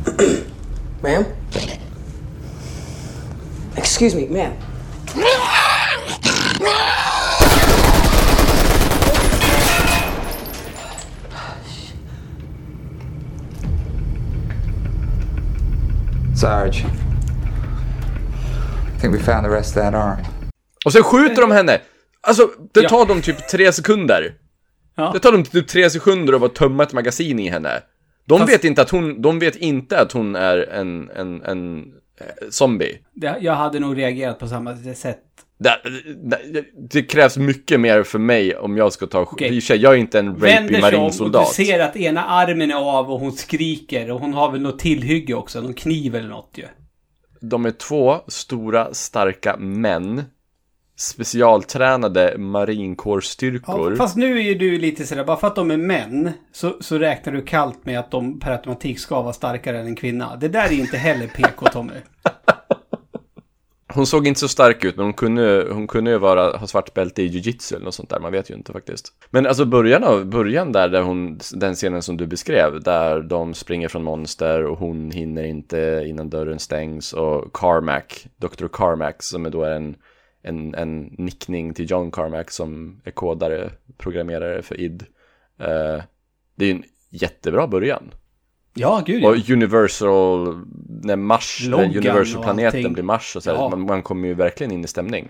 [1.02, 1.24] Ma'am?
[3.76, 4.52] Excuse me, ma'am.
[16.36, 16.84] Sarge.
[18.96, 20.18] I think we found the rest of that arm.
[20.84, 21.80] Och sen skjuter de henne!
[22.20, 22.88] Alltså, det Ja.
[22.88, 24.34] tar dem typ tre sekunder.
[24.96, 25.10] Ja.
[25.14, 27.82] Det tar dem typ tre sekunder att bara tömma ett magasin i henne.
[28.26, 31.78] De Fast- vet inte att hon, de vet inte att hon är en, en, en
[32.20, 32.98] eh, zombie.
[33.14, 35.18] Det, jag hade nog reagerat på samma sätt.
[35.58, 35.76] Det,
[36.52, 39.20] det, det krävs mycket mer för mig om jag ska ta...
[39.20, 39.56] Okej.
[39.70, 41.48] I jag är inte en rapey Vänder sig om och marinsoldat.
[41.56, 44.10] du ser att ena armen är av och hon skriker.
[44.10, 45.60] Och hon har väl något tillhygge också.
[45.60, 46.64] Någon kniv eller något ju.
[47.40, 50.24] De är två stora, starka män.
[51.00, 53.90] Specialtränade marinkårsstyrkor.
[53.90, 56.76] Ja, fast nu är ju du lite sådär, bara för att de är män så,
[56.80, 60.36] så räknar du kallt med att de per automatik ska vara starkare än en kvinna.
[60.36, 61.92] Det där är inte heller PK, Tommy.
[63.94, 66.94] Hon såg inte så stark ut, men hon kunde, hon kunde ju vara, ha svart
[66.94, 69.12] bälte i jujitsu eller något sånt där, man vet ju inte faktiskt.
[69.30, 73.54] Men alltså början av, början där, där hon, den scenen som du beskrev, där de
[73.54, 78.66] springer från monster och hon hinner inte innan dörren stängs och Carmack, Dr.
[78.72, 79.96] Carmack, som är då en,
[80.42, 85.06] en, en nickning till John Carmack som är kodare, programmerare för id.
[85.58, 86.02] Eh,
[86.54, 88.14] det är en jättebra början.
[88.74, 89.28] Ja, gud ja.
[89.28, 90.66] Och Universal,
[91.02, 93.68] när Mars, Loggan Universal-planeten blir Mars och så här, Ja.
[93.68, 95.28] man, man kommer ju verkligen in i stämning.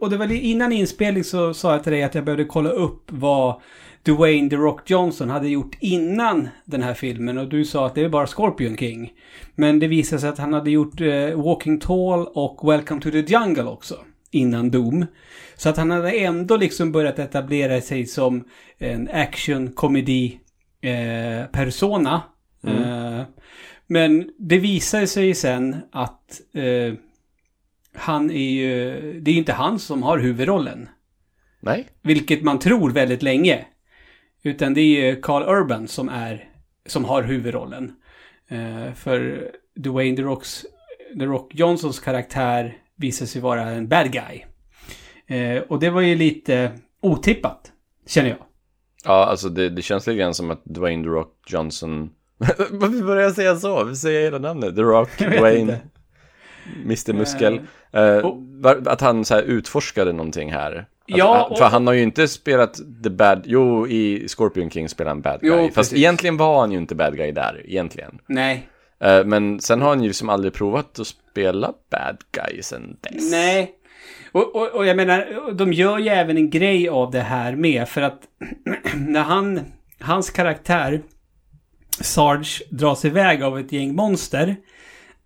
[0.00, 3.02] Och det var innan inspelning så sa jag till dig att jag behövde kolla upp
[3.06, 3.60] vad
[4.02, 7.38] Dwayne The Rock Johnson hade gjort innan den här filmen.
[7.38, 9.12] Och du sa att det är bara Scorpion King.
[9.54, 13.20] Men det visade sig att han hade gjort eh, Walking Tall och Welcome to the
[13.20, 13.94] Jungle också.
[14.30, 15.06] Innan Doom.
[15.56, 18.44] Så att han hade ändå liksom börjat etablera sig som
[18.78, 20.38] en action comedy
[20.80, 22.22] eh, persona.
[22.66, 23.22] Eh,
[23.86, 26.94] men det visade sig sen att eh,
[27.94, 28.90] han är ju...
[29.20, 30.88] Det är ju inte han som har huvudrollen.
[31.60, 31.88] Nej.
[32.02, 33.66] Vilket man tror väldigt länge.
[34.42, 36.44] Utan det är ju Carl Urban som är...
[36.86, 37.92] Som har huvudrollen.
[38.48, 40.66] Eh, för Dwayne The, Rocks,
[41.18, 44.44] The Rock Johnsons karaktär visar sig vara en bad guy.
[45.26, 47.72] Eh, och det var ju lite otippat,
[48.06, 48.38] känner jag.
[49.04, 52.10] Ja, alltså det, det känns lite grann som att Dwayne The Rock Johnson...
[52.70, 53.74] Varför börjar jag säga så?
[53.74, 54.76] Varför säger hela namnet?
[54.76, 55.80] The Rock, Dwayne, inte.
[56.84, 57.60] Mr Muskel.
[57.92, 60.76] Eh, var- att han så här utforskade någonting här.
[60.76, 63.42] Att, Ja, han, för och- han har ju inte spelat the bad...
[63.46, 65.64] Jo, i Scorpion King spelar han bad Jo, guy.
[65.66, 65.98] Fast precis.
[65.98, 68.18] egentligen var han ju inte bad guy där, egentligen.
[68.26, 68.68] Nej.
[69.00, 73.30] Eh, men sen har han ju som aldrig provat att spela bad guy sen dess.
[73.30, 73.70] Nej.
[74.32, 77.88] Och, och, och jag menar, de gör ju även en grej av det här med.
[77.88, 78.20] För att
[78.96, 79.60] när han,
[80.00, 81.02] hans karaktär,
[82.00, 84.56] Sarge, dras iväg av ett gäng monster.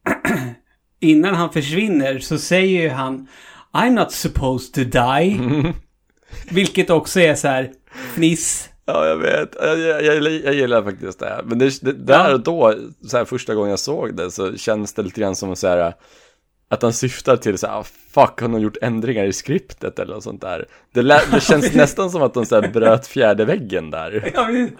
[1.01, 3.29] innan han försvinner så säger ju han
[3.73, 5.41] I'm not supposed to die.
[6.51, 7.71] Vilket också är så här
[8.15, 8.69] fniss.
[8.87, 9.57] Ja, jag vet.
[9.63, 11.41] Jag, jag, jag, jag gillar faktiskt det.
[11.45, 12.75] Men det, det, där och då,
[13.09, 15.95] så här, första gången jag såg det, så känns det lite grann som så här,
[16.69, 20.25] att han syftar till så här, ah, fuck, har gjort ändringar i skriptet eller något
[20.25, 20.67] sånt där.
[20.93, 24.11] Det, det känns nästan som att de så här bröt fjärde väggen där.
[24.53, 24.73] Vet-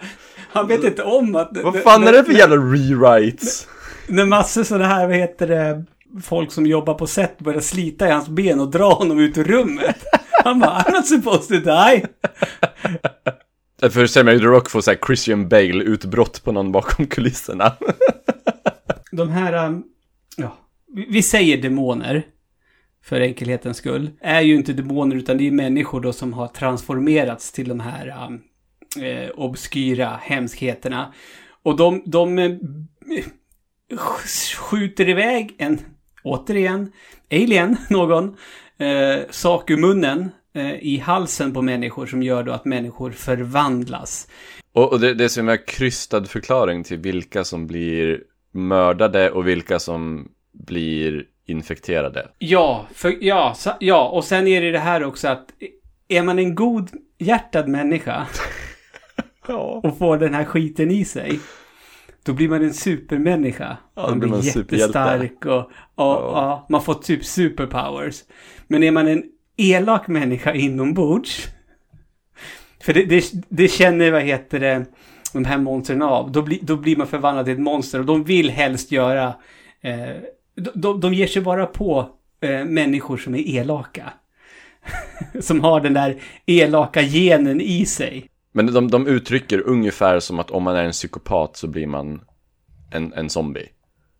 [0.51, 1.49] Han vet inte om att...
[1.63, 3.67] Vad fan är det för jävla rewrites?
[4.07, 5.83] När massor sådana här, vad heter det,
[6.23, 9.43] folk som jobbar på set börjar slita i hans ben och dra honom ut ur
[9.43, 10.03] rummet.
[10.43, 12.05] Han bara, I'm not supposed to die.
[13.89, 17.73] Föreställer mig The Rock får så Christian Bale-utbrott på någon bakom kulisserna.
[19.11, 19.83] De här, um,
[20.37, 20.57] ja,
[20.93, 22.23] vi- vi säger demoner.
[23.03, 24.09] För enkelhetens skull.
[24.21, 28.27] Är ju inte demoner utan det är människor då som har transformerats till de här
[28.27, 28.41] um,
[29.03, 31.13] eh, obskyra hemskheterna.
[31.63, 32.55] Och de, de eh,
[34.55, 35.79] skjuter iväg en,
[36.25, 36.91] återigen,
[37.31, 38.37] alien, någon,
[38.77, 44.27] eh, sak ur munnen eh, i halsen på människor som gör då att människor förvandlas.
[44.73, 49.47] Och, och det, det är som en krystad förklaring till vilka som blir mördade och
[49.47, 52.27] vilka som blir infekterade.
[52.37, 55.45] Ja, för, ja, så, ja, och sen är det det här också att
[56.07, 58.27] är man en god hjärtad människa
[59.83, 61.39] och får den här skiten i sig,
[62.25, 63.77] då blir man en supermänniska.
[63.95, 64.99] Ja, man blir blir man superhjälte.
[64.99, 65.59] jättestark och,
[66.05, 66.65] och ja.
[66.69, 68.23] man får typ superpowers.
[68.67, 69.23] Men är man en
[69.57, 71.47] elak människa inombords,
[72.85, 74.85] för det, det, det känner, vad heter det,
[75.33, 78.23] de här monstren av, då, blir då blir man förvandlad till ett monster och de
[78.23, 79.33] vill helst göra,
[79.81, 80.09] eh,
[80.55, 82.09] de, de, de ger sig bara på
[82.41, 84.13] eh, människor som är elaka.
[85.41, 88.29] som har den där elaka genen i sig.
[88.57, 92.21] Men de, de uttrycker ungefär som att om man är en psykopat så blir man
[92.91, 93.69] en, en zombie.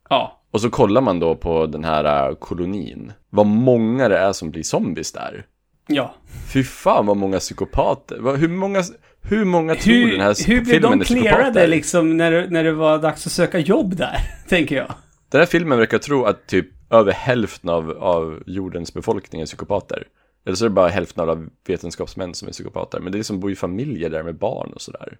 [0.10, 0.42] Ja.
[0.52, 3.14] Och så kollar man då på den här äh, kolonin.
[3.30, 5.46] Vad många det är som blir zombies där.
[5.88, 6.16] Ja.
[6.54, 8.18] Fy fan vad många psykopater.
[8.20, 8.84] Vad- Hur många,
[9.22, 11.68] hur många tror Hur, den här hur blev filmen de är clearade psykopater?
[11.68, 14.18] liksom när, det- när det var dags att söka jobb där,
[14.50, 14.94] tänker jag.
[15.32, 20.04] Den här filmen verkar tro att typ över hälften av, av jordens befolkning är psykopater.
[20.46, 23.00] Eller så är det bara hälften av alla vetenskapsmän som är psykopater.
[23.00, 25.18] Men det är som bor i familjer där med barn och sådär.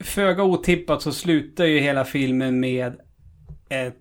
[0.00, 2.96] Föga otippat så slutar ju hela filmen med
[3.68, 3.96] ett,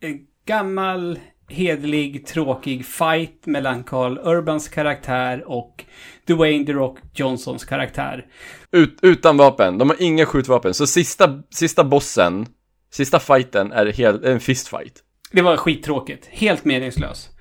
[0.00, 5.84] en gammal, hedlig, tråkig fight mellan Carl Urbans karaktär och
[6.26, 8.26] Dwayne The Rock Johnsons karaktär.
[8.70, 10.74] Ut, utan vapen, de har inga skjutvapen.
[10.74, 12.46] Så sista, sista bossen,
[12.90, 15.02] sista fighten är helt, en fistfight.
[15.32, 16.26] Det var skittråkigt.
[16.30, 17.33] Helt meningslös.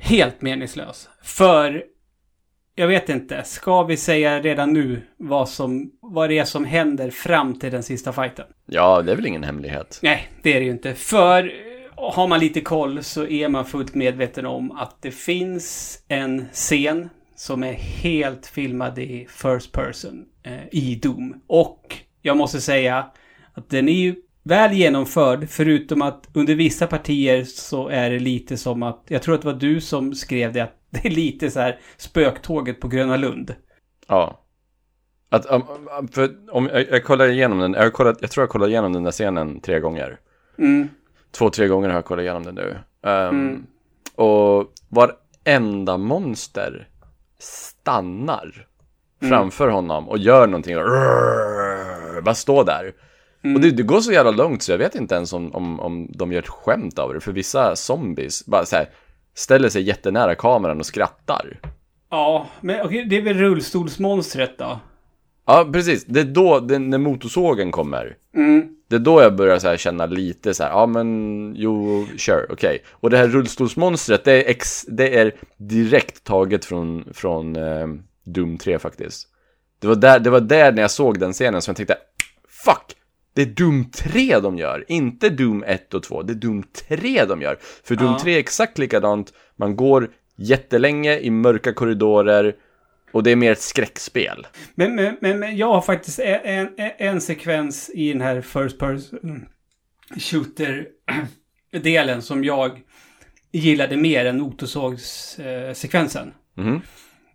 [0.00, 1.08] Helt meningslös.
[1.22, 1.84] För,
[2.74, 7.10] jag vet inte, ska vi säga redan nu vad, som, vad det är som händer
[7.10, 8.46] fram till den sista fighten?
[8.66, 9.98] Ja, det är väl ingen hemlighet.
[10.02, 10.94] Nej, det är det ju inte.
[10.94, 11.52] För
[11.96, 17.08] har man lite koll så är man fullt medveten om att det finns en scen
[17.36, 21.40] som är helt filmad i first person eh, i Doom.
[21.46, 23.10] Och jag måste säga
[23.54, 28.56] att den är ju väl genomförd, förutom att under vissa partier så är det lite
[28.56, 31.50] som att, jag tror att det var du som skrev det, att det är lite
[31.50, 33.54] så här spöktåget på Gröna Lund.
[34.08, 34.44] Ja.
[35.30, 35.46] Att,
[36.12, 38.92] för om jag, jag kollar igenom den, jag, har kollat, jag tror jag kollar igenom
[38.92, 40.18] den där scenen tre gånger.
[40.58, 40.88] Mm.
[41.30, 42.76] Två, tre gånger har jag kollat igenom den nu.
[43.02, 43.66] Um, Mm.
[44.14, 46.88] Och varenda monster
[47.38, 48.66] stannar
[49.22, 49.30] Mm.
[49.30, 50.76] framför honom och gör någonting.
[52.24, 52.92] Bara stå där.
[53.42, 53.56] Mm.
[53.56, 56.08] Och det, det går så jävla långt så jag vet inte ens om, om, om
[56.12, 57.20] de gör ett skämt av det.
[57.20, 58.88] För vissa zombies bara så här,
[59.34, 61.60] ställer sig jättenära kameran och skrattar.
[62.10, 64.80] Ja, men okej, det är väl rullstolsmonstret då?
[65.46, 66.04] Ja, precis.
[66.04, 68.16] Det är då, det, när motorsågen kommer.
[68.36, 68.68] Mm.
[68.88, 72.82] Det är då jag börjar så känna lite så här, ja men jo, sure, okej.
[72.90, 77.86] Och det här rullstolsmonstret, det är, ex, det är direkt taget från, från eh,
[78.24, 79.28] Doom 3 faktiskt.
[79.80, 81.96] Det var, där, det var där när jag såg den scenen som jag tänkte,
[82.64, 82.97] fuck!
[83.38, 87.24] Det är Doom 3 de gör, inte Doom 1 och 2, det är Doom 3
[87.24, 87.58] de gör.
[87.84, 88.18] För Doom Ja.
[88.22, 92.54] 3 är exakt likadant, man går jättelänge i mörka korridorer
[93.12, 94.46] och det är mer ett skräckspel.
[94.74, 98.78] Men, men, men, men jag har faktiskt en, en, en sekvens i den här First
[98.78, 99.48] Person
[100.16, 102.80] Shooter-delen som jag
[103.52, 106.32] gillade mer än motorsågssekvensen.
[106.54, 106.80] Mhm.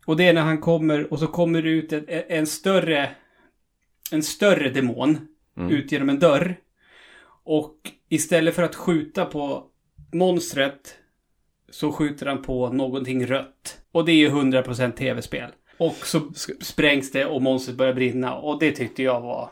[0.05, 3.09] Och det är när han kommer och så kommer det ut en, en större
[4.11, 5.71] en större demon Mm.
[5.71, 6.55] ut genom en dörr.
[7.43, 7.75] Och
[8.09, 9.63] istället för att skjuta på
[10.13, 10.95] monstret
[11.69, 13.77] så skjuter han på någonting rött.
[13.91, 15.49] Och det är ju 100% tv-spel.
[15.77, 16.19] Och så
[16.61, 18.35] sprängs det och monstret börjar brinna.
[18.35, 19.49] Och det tyckte jag var...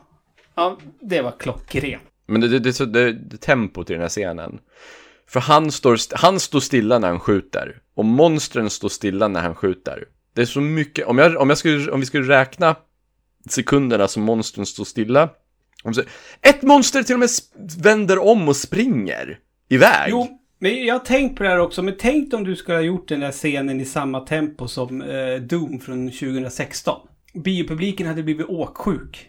[0.55, 2.01] Ja, det var klockrent.
[2.25, 4.59] Men det, det, det, det, det tempot i den här scenen.
[5.27, 7.81] För han står, st- han står stilla när han skjuter.
[7.93, 10.05] Och monstren står stilla när han skjuter.
[10.33, 12.75] Det är så mycket, om, jag, om, jag skulle, om vi skulle räkna
[13.49, 15.29] sekunderna som monstren står stilla.
[16.41, 17.29] Ett monster till och med
[17.77, 19.39] vänder om och springer
[19.69, 20.07] iväg.
[20.09, 20.27] Jo,
[20.59, 21.81] men jag har tänkt på det här också.
[21.81, 25.35] Men tänk om du skulle ha gjort den där scenen i samma tempo som eh,
[25.35, 27.07] Doom från 2016.
[27.33, 29.27] Biopubliken hade blivit åksjuk.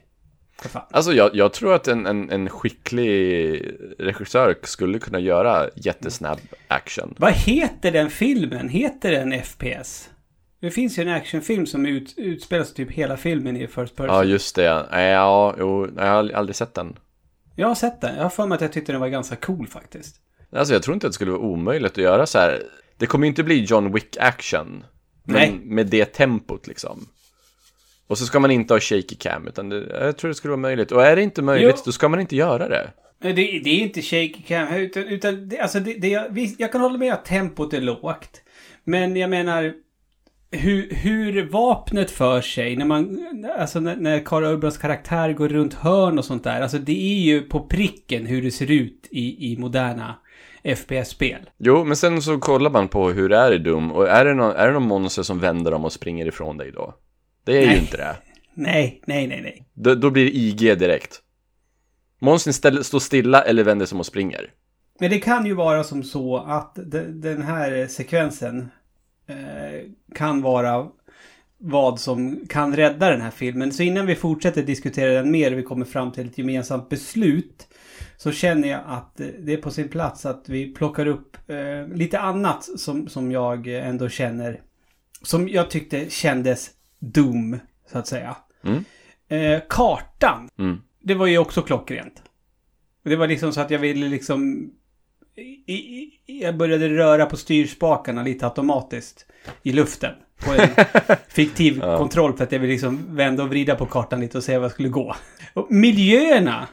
[0.90, 3.62] Alltså jag, jag tror att en, en, en skicklig
[3.98, 7.14] regissör skulle kunna göra jättesnabb action.
[7.18, 8.68] Vad heter den filmen?
[8.68, 10.10] Heter den FPS?
[10.62, 14.16] Det finns ju en actionfilm som ut, utspelar sig typ hela filmen i first person.
[14.16, 14.62] Ja, just det.
[14.92, 16.98] Ja, jo, jag har aldrig sett den.
[17.56, 18.16] Jag har sett den.
[18.16, 20.16] Jag har för mig att jag tyckte den var ganska cool faktiskt.
[20.52, 22.62] Alltså jag tror inte att det skulle vara omöjligt att göra så här.
[22.96, 24.84] Det kommer ju inte bli John Wick action.
[25.24, 25.60] Men Nej.
[25.64, 27.06] med det tempot liksom.
[28.06, 30.60] Och så ska man inte ha shaky cam, utan det, jag tror det skulle vara
[30.60, 30.92] möjligt.
[30.92, 31.82] Och är det inte möjligt, Jo.
[31.84, 32.90] då ska man inte göra det.
[33.20, 36.72] Nej, Det, det är inte shaky cam, utan, utan det, alltså det, det, jag, jag
[36.72, 38.40] kan hålla med att tempot är lågt.
[38.84, 39.74] Men jag menar,
[40.52, 43.18] hur, hur vapnet för sig, när man,
[43.58, 46.60] alltså när, när Karl Urbans karaktär går runt hörn och sånt där.
[46.60, 50.14] Alltså det är ju på pricken hur det ser ut i, i moderna
[50.76, 51.50] FPS-spel.
[51.58, 53.92] Jo, men sen så kollar man på hur det är i Doom.
[53.92, 56.72] Och är det någon, är det någon monster som vänder om och springer ifrån dig
[56.72, 56.94] då?
[57.44, 57.74] Det är Nej.
[57.74, 58.16] ju inte det.
[58.54, 59.66] Nej, nej, nej, nej.
[59.74, 61.20] Då, då blir det IG direkt.
[62.38, 64.50] Ställ, står stilla eller vänder sig om och springer.
[65.00, 68.68] Men det kan ju vara som så att de, den här sekvensen
[70.14, 70.88] kan vara
[71.58, 73.72] vad som kan rädda den här filmen.
[73.72, 77.68] Så innan vi fortsätter diskutera den mer och vi kommer fram till ett gemensamt beslut
[78.16, 81.88] så känner jag att eh, det är på sin plats att vi plockar upp eh,
[81.96, 84.60] lite annat som, som jag ändå känner
[85.22, 87.58] som jag tyckte kändes Doom,
[87.92, 88.36] så att säga.
[88.64, 88.84] Mm.
[89.28, 90.48] Eh, kartan.
[90.58, 90.80] Mm.
[91.00, 92.22] Det var ju också klockrent.
[93.02, 94.70] Det var liksom så att jag ville liksom...
[95.42, 99.26] I, i, jag började röra på styrspakarna lite automatiskt
[99.62, 100.14] i luften.
[100.44, 100.68] På en
[101.28, 104.58] fiktiv kontroll för att jag ville liksom vända och vrida på kartan lite och se
[104.58, 105.16] vad jag skulle gå.
[105.54, 106.68] Och miljöerna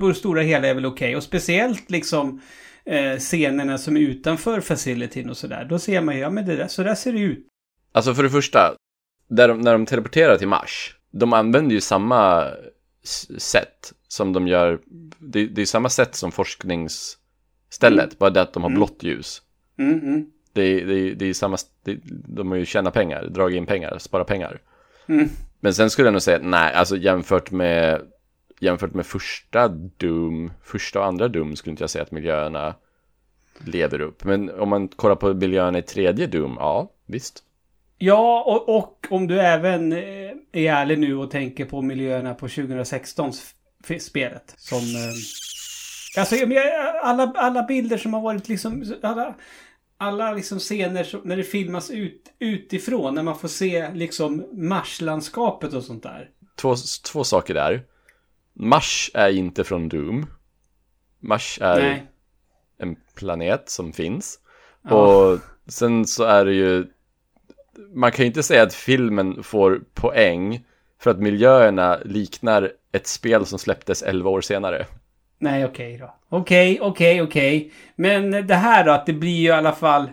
[0.00, 1.16] på det stora hela är väl okej.
[1.16, 2.40] Och speciellt liksom
[2.84, 5.64] eh, scenerna som är utanför facilityn och sådär.
[5.64, 7.46] Då ser man ju, ja men det där, så där ser det ut.
[7.92, 8.74] Alltså för det första,
[9.28, 12.50] där de, när de teleporterar till Mars, de använder ju samma
[13.38, 14.80] sätt som de gör,
[15.18, 16.32] det, det är samma sätt som
[17.74, 19.42] forskningsstället, bara det att de har blått ljus.
[19.78, 20.26] Mm, mm.
[20.52, 23.66] Det, är- det, är- det är samma, det, de har ju tjäna pengar, dragit in
[23.66, 24.60] pengar, spara pengar.
[25.08, 25.28] Mm.
[25.60, 28.00] Men sen skulle jag nog säga, att nej, alltså jämfört med,
[28.60, 32.74] jämfört med första Doom, första och andra Doom skulle inte jag säga att miljöerna
[33.66, 34.24] lever upp.
[34.24, 37.42] Men om man kollar på miljöerna i tredje Doom, ja, visst.
[37.98, 39.98] Ja, och, och om du även eh,
[40.52, 44.54] är ärlig nu och tänker på miljöerna på 2016-spelet.
[44.56, 44.78] Som...
[46.16, 46.36] Alltså,
[47.02, 48.94] alla, alla bilder som har varit liksom...
[49.02, 49.34] Alla,
[49.96, 53.14] alla liksom scener som, när det filmas ut, utifrån.
[53.14, 56.30] När man får se liksom Marslandskapet och sånt där.
[56.56, 56.74] två,
[57.12, 57.84] två saker där.
[58.52, 60.26] Mars är inte från Doom.
[61.20, 62.06] Mars är Nej.
[62.78, 64.38] en planet som finns.
[64.82, 64.94] Ja.
[64.94, 66.86] Och sen så är det ju,
[67.94, 70.64] man kan ju inte säga att filmen får poäng
[71.00, 74.86] för att miljöerna liknar ett spel som släpptes 11 år senare.
[75.38, 76.14] Nej, okej då.
[76.28, 77.72] Okej, okej, okej.
[77.96, 80.10] Men det här då, att det blir ju i alla fall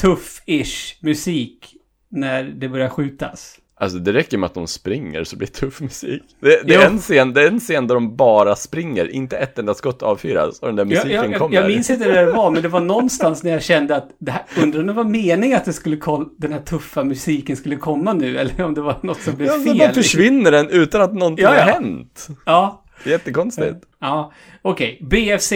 [0.00, 1.74] tuff-ish musik
[2.08, 3.58] när det börjar skjutas.
[3.78, 6.22] Alltså det räcker med att de springer så blir det tuff musik.
[6.40, 9.58] Det, det, är en scen, det är en scen där de bara springer, inte ett
[9.58, 11.54] enda skott avfyras och den där musiken jag, jag, kommer.
[11.54, 14.30] jag minns inte där det var, men det var någonstans när jag kände att det
[14.30, 16.00] här, undrar om det var meningen att det skulle
[16.38, 19.64] den här tuffa musiken skulle komma nu, eller om det var något som blev Ja,
[19.64, 19.78] fel.
[19.78, 21.62] bara försvinner den utan att någonting Ja, ja.
[21.64, 22.28] har hänt.
[22.46, 23.86] Ja, jättekonstigt.
[23.98, 24.32] ja.
[24.62, 25.52] Okej, BFC,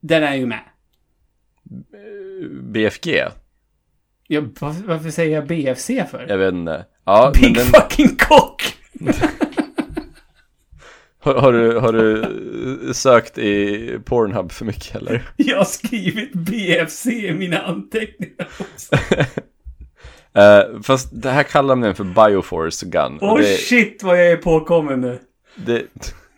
[0.00, 0.60] den är ju med.
[2.62, 3.24] BFG?
[4.32, 6.26] Ja, varför, säger jag BFC för?
[6.28, 6.86] Jag vet inte.
[7.04, 8.62] Ja, Big den, fucking cock!
[11.20, 15.22] har, har, du, har du sökt i Pornhub för mycket eller?
[15.36, 18.96] Jag har skrivit BFC i mina anteckningar också.
[20.34, 23.18] Eh, fast det här kallar de den för Bioforce Gun.
[23.20, 25.18] Åh det, shit vad jag är påkommen nu.
[25.54, 25.82] det,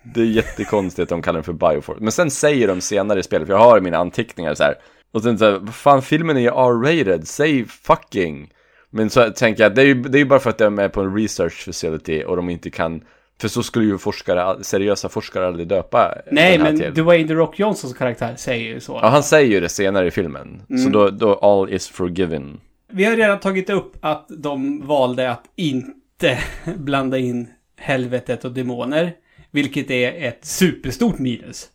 [0.03, 1.99] det är jättekonstigt att de kallar den för Bioforce.
[2.01, 4.75] Men sen säger de senare i spelet, för jag har mina anteckningar så här.
[5.11, 8.49] Och sen så här, vad fan filmen är ju R-rated, säg fucking.
[8.89, 10.89] Men så tänker jag, det är ju det är ju bara för att de är
[10.89, 13.01] på en research facility och de inte kan
[13.41, 16.93] för så skulle ju forskare, seriösa forskare aldrig döpa Nej, men till.
[16.93, 18.99] Dwayne The Rock Johnsons karaktär säger ju så.
[19.01, 20.61] Ja, han säger ju det senare i filmen.
[20.67, 20.91] Så Mm.
[20.91, 22.59] då, då all is forgiven.
[22.91, 26.39] Vi har redan tagit upp att de valde att inte
[26.77, 27.47] blanda in
[27.77, 29.13] helvetet och demoner.
[29.53, 31.69] Vilket är ett superstort minus.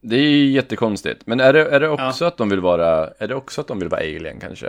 [0.00, 1.26] Det är ju jättekonstigt.
[1.26, 3.78] Men är det, är det också att de vill vara, är det också att de
[3.78, 4.68] vill vara alien kanske?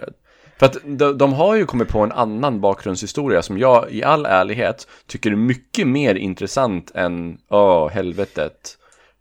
[0.59, 4.26] För att de, de har ju kommit på en annan bakgrundshistoria som jag i all
[4.26, 8.78] ärlighet tycker är mycket mer intressant än, åh, helvetet.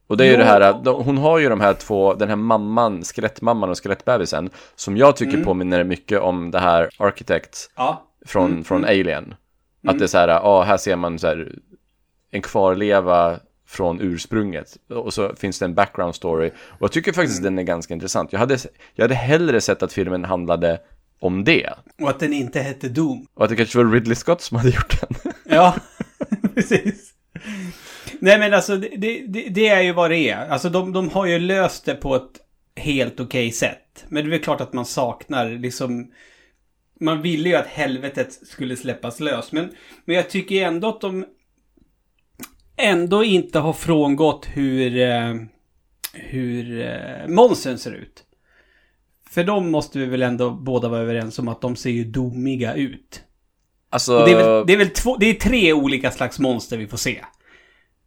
[0.06, 0.38] Och det är ju Jo.
[0.38, 3.82] det här, att de, hon har ju de här två, den här mamman, skelettmamman och
[3.82, 5.44] skelettbebisen, som jag tycker Mm.
[5.44, 8.02] påminner mycket om det här Architect Ja.
[8.26, 9.00] från, Mm, från mm.
[9.00, 9.34] Alien.
[9.86, 11.52] Att det är så här, ja, här ser man så här
[12.34, 14.76] en kvarleva från ursprunget.
[14.88, 16.50] Och så finns det en background story.
[16.56, 18.32] Och jag tycker faktiskt den är ganska intressant.
[18.32, 18.58] Jag hade,
[18.94, 20.80] jag hade hellre sett att filmen handlade
[21.18, 21.74] om det.
[22.00, 23.26] Och att den inte hette Doom.
[23.34, 25.32] Och att det kanske var Ridley Scott som hade gjort den.
[25.44, 25.74] Ja,
[26.54, 27.10] precis.
[28.18, 30.48] Nej men alltså det, det, det är ju vad det är.
[30.48, 32.40] Alltså de, de har ju löst det på ett
[32.76, 34.04] helt okej sätt.
[34.08, 36.12] Men det är väl klart att man saknar liksom...
[37.00, 39.52] Man ville ju att helvetet skulle släppas lös.
[39.52, 39.70] Men,
[40.04, 41.24] men jag tycker ändå att de
[42.76, 45.34] ändå inte har frångått hur, eh,
[46.12, 48.24] hur eh, monstren ser ut.
[49.30, 52.74] För de måste vi väl ändå båda vara överens om att de ser ju domiga
[52.74, 53.22] ut.
[53.90, 54.24] Alltså...
[54.24, 56.96] Det, är väl, det är väl två, det är tre olika slags monster vi får
[56.96, 57.18] se.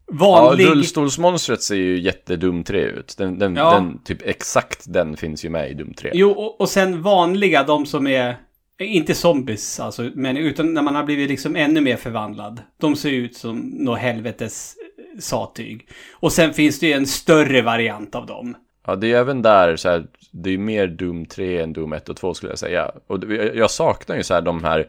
[0.08, 0.66] Ja, Vanlig...
[0.66, 3.14] rullstolsmonstret ser ju jättedum 3 ut.
[3.18, 3.74] Den, den, Ja.
[3.74, 6.10] den, typ exakt den finns ju med i Dum 3.
[6.14, 8.36] Jo, och, och sen vanliga, de som är...
[8.78, 12.62] Inte zombies alltså, men utan när man har blivit liksom ännu mer förvandlad.
[12.80, 15.88] De ser ut som något helvetes eh, sattyg.
[16.12, 18.56] Och sen finns det ju en större variant av dem.
[18.86, 21.92] Ja, det är även där så här, det är ju mer Doom 3 än Doom
[21.92, 22.92] 1 och 2 skulle jag säga.
[23.06, 23.24] Och
[23.54, 24.88] jag, saknar ju så här de här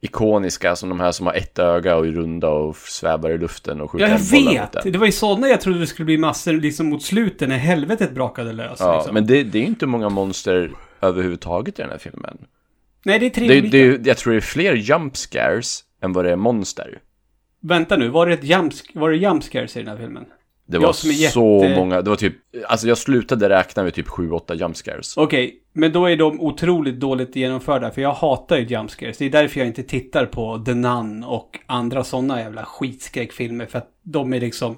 [0.00, 3.80] ikoniska, som de här som har ett öga och är runda och svävar i luften
[3.80, 4.92] och skjuter Ja, jag vet!
[4.92, 8.10] Det var ju sådana jag trodde det skulle bli massor liksom mot slutet när helvetet
[8.14, 8.76] brakade lös.
[8.80, 9.14] Ja, liksom.
[9.14, 12.38] men det, det är ju inte många monster överhuvudtaget i den här filmen.
[13.06, 13.76] Nej, det är tre Det, olika.
[13.98, 16.98] det, jag tror det är fler jump scares än vad det är monster.
[17.60, 20.24] Vänta nu, var det ett jump, var det jump scares i den här filmen?
[20.68, 22.34] Det var så jätte- många, det var typ,
[22.68, 25.16] alltså jag slutade räkna med typ 7-8 jump scares.
[25.16, 27.90] Okej, men då är de otroligt dåligt genomförda.
[27.90, 29.18] För jag hatar ju jump scares.
[29.18, 33.66] Det är därför jag inte tittar på The Nun och andra sådana jävla skitskräckfilmer.
[33.66, 34.76] För att de är liksom...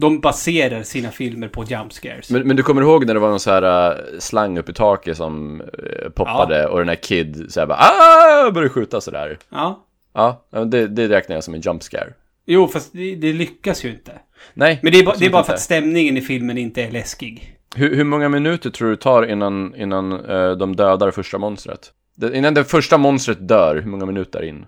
[0.00, 2.30] De baserar sina filmer på jump scares.
[2.30, 4.72] Men, men du kommer ihåg när det var någon så här uh, slang upp i
[4.72, 8.50] taket som uh, poppade och den här Kid så här bara ah!
[8.50, 9.38] började skjuta sådär.
[9.50, 9.84] Ja.
[10.14, 12.12] Ja, ja, det, det räknar jag som en jump scare.
[12.46, 14.12] Jo, fast det, det lyckas ju inte.
[14.54, 16.90] Nej, Men det är, ba, det är bara för att stämningen i filmen inte är
[16.90, 17.58] läskig.
[17.76, 21.92] Hur, hur många minuter tror du tar innan, innan eh, de dödar första monstret?
[22.16, 24.66] Det, innan det första monstret dör, hur många minuter in?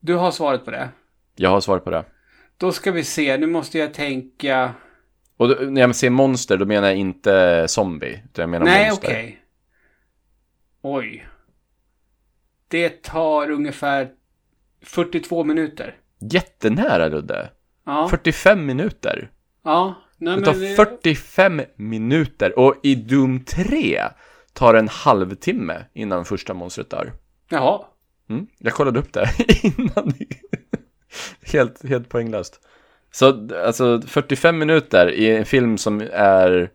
[0.00, 0.88] Du har svaret på det.
[1.36, 2.04] Jag har svar på det.
[2.60, 4.74] Då ska vi se, nu måste jag tänka...
[5.36, 8.88] Och då, när jag säger monster, då menar jag inte zombie, utan jag menar Nej,
[8.88, 9.08] monster.
[9.08, 9.42] okej.
[10.82, 11.26] Oj.
[12.68, 14.08] Det tar ungefär
[14.82, 15.96] 42 minuter.
[16.32, 17.50] Jättenära Ludde.
[17.86, 18.08] Ja.
[18.10, 19.30] 45 minuter.
[19.64, 19.94] Ja.
[20.18, 24.00] Nej, Det tar det- 45 minuter och i Doom 3
[24.52, 27.12] tar det en halvtimme innan första monstret dör.
[27.48, 27.84] Jaha.
[28.30, 29.28] Mm, jag kollade upp det
[29.62, 30.12] innan.
[31.52, 32.60] helt, helt poänglöst.
[33.12, 36.70] Så alltså 45 minuter i en film som är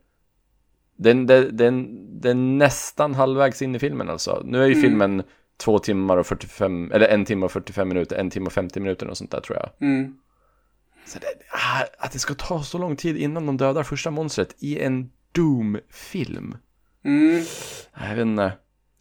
[0.98, 1.88] den, den, den,
[2.22, 4.42] den nästan halvvägs in i filmen alltså.
[4.46, 4.82] Nu är ju Mm.
[4.82, 5.24] filmen
[5.58, 9.08] två timmar och 45, eller en timme och 45 minuter, en timme och 50 minuter
[9.08, 9.70] och sånt där tror jag.
[9.90, 10.14] Mm.
[11.06, 14.56] Så det, ah, att det ska ta så lång tid innan de dödar första monstret
[14.60, 16.58] i en Doom-film.
[17.06, 17.44] Mm.
[18.00, 18.54] Jag vet inte.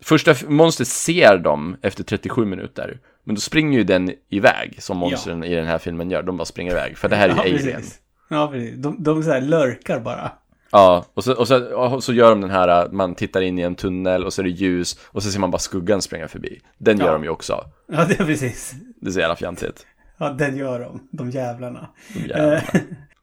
[0.02, 3.00] Första monstret ser dem efter 37 minuter.
[3.24, 6.22] Men då springer ju den iväg, som monstren i den här filmen gör.
[6.22, 7.76] De bara springer iväg, för det här är ju Ja, Alien.
[7.76, 7.98] precis.
[8.30, 8.74] Ja, precis.
[8.76, 10.32] De, de så här lurkar bara.
[10.70, 13.62] Ja, och så, och, så, och så gör de den här, man tittar in i
[13.62, 16.60] en tunnel och så är det ljus och så ser man bara skuggan springa förbi.
[16.78, 17.04] Den Ja.
[17.04, 17.64] gör de ju också.
[17.92, 18.74] Ja, det är precis.
[19.00, 19.86] Det är så jävla fjantigt.
[20.18, 21.08] Ja, den gör de.
[21.10, 21.88] De jävlarna.
[22.28, 22.54] Jävlarna.
[22.56, 22.62] Eh,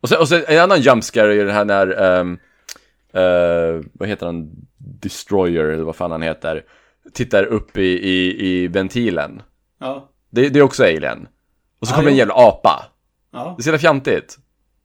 [0.02, 2.38] Och sen, och sen en annan jumpscare är ju det här när, ehm,
[3.14, 6.64] eh, vad heter han, Destroyer eller vad fan han heter,
[7.14, 9.42] tittar upp i, i, i ventilen.
[9.82, 10.10] Ja.
[10.30, 11.28] Det, det är också Alien.
[11.80, 12.20] Och så Ja, kommer en jo.
[12.20, 12.86] jävla apa.
[13.32, 13.54] Ja.
[13.58, 14.38] Det är så jävla fjantigt.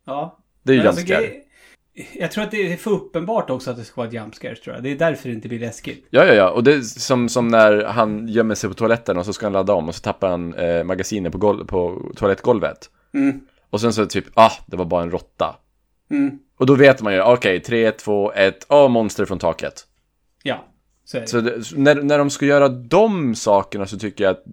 [0.07, 0.39] Ja.
[0.63, 1.21] Det är ju alltså, jumpscare.
[1.27, 1.43] grej-
[2.15, 4.75] Jag tror att det är för uppenbart också att det ska vara ett jumpscare, tror
[4.75, 4.83] jag.
[4.85, 6.07] Det är därför det inte blir läskigt.
[6.11, 6.51] Ja, ja, ja.
[6.51, 9.53] Och det är som, som när han gömmer sig på toaletten och så ska han
[9.53, 12.91] ladda om och så tappar han eh, magasinet på, gol- på toalettgolvet.
[13.15, 13.41] Mm.
[13.71, 15.57] Och sen så typ, ah, det var bara en råtta.
[16.11, 16.39] Mm.
[16.59, 19.87] Och då vet man ju, okej, tre, två, ett, åh, monster från taket.
[20.43, 20.65] Ja,
[21.05, 21.27] så är det.
[21.27, 24.45] Så det, när, när de ska göra de sakerna så tycker jag att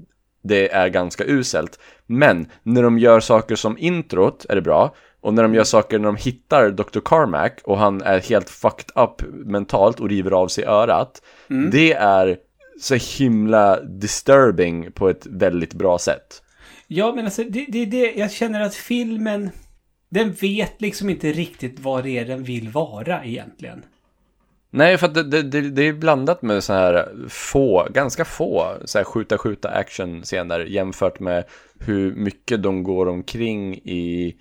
[0.43, 1.79] det är ganska uselt.
[2.05, 4.95] Men när de gör saker som introt är det bra.
[5.21, 6.99] Och när de gör saker när de hittar Dr.
[7.05, 11.21] Carmack och han är helt fucked up mentalt och river av sig örat.
[11.71, 12.37] Det är
[12.81, 16.43] så himla disturbing på ett väldigt bra sätt.
[16.87, 19.49] Ja, men alltså, det, det, det, jag känner att filmen,
[20.09, 23.83] den vet liksom inte riktigt vad det är den vill vara egentligen.
[24.75, 29.05] Nej, för det, det, det, är blandat med så här få, ganska få så här
[29.05, 31.43] skjuta skjuta action scener jämfört med
[31.79, 34.35] hur mycket de går omkring i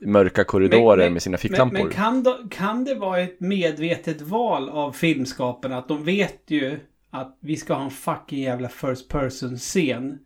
[0.00, 1.78] mörka korridorer med sina ficklampor.
[1.78, 6.42] Men, men kan, då, kan det vara ett medvetet val av filmskaparna att de vet
[6.46, 6.78] ju
[7.10, 10.18] att vi ska ha en fucking jävla first person scen.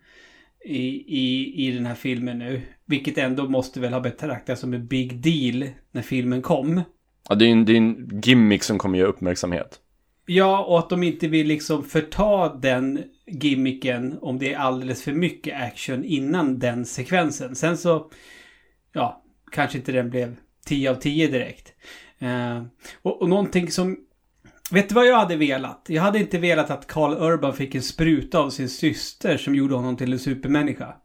[0.65, 2.63] i, i, i den här filmen nu.
[2.87, 6.83] Vilket ändå måste väl ha betraktats som en big deal när filmen kom.
[7.29, 9.81] Ja, det är en, det är en gimmick som kommer ge uppmärksamhet.
[10.27, 15.13] Ja, och att de inte vill liksom förta den gimmicken om det är alldeles för
[15.13, 17.55] mycket action innan den sekvensen.
[17.57, 18.11] Sen så,
[18.93, 19.23] ja,
[19.53, 21.73] kanske inte den blev 10 av 10 direkt.
[22.19, 22.63] Eh,
[23.03, 23.97] och, och någonting som...
[24.71, 25.87] Vet du vad jag hade velat?
[25.89, 29.75] Jag hade inte velat att Carl Urban fick en spruta av sin syster som gjorde
[29.75, 30.97] honom till en supermänniska.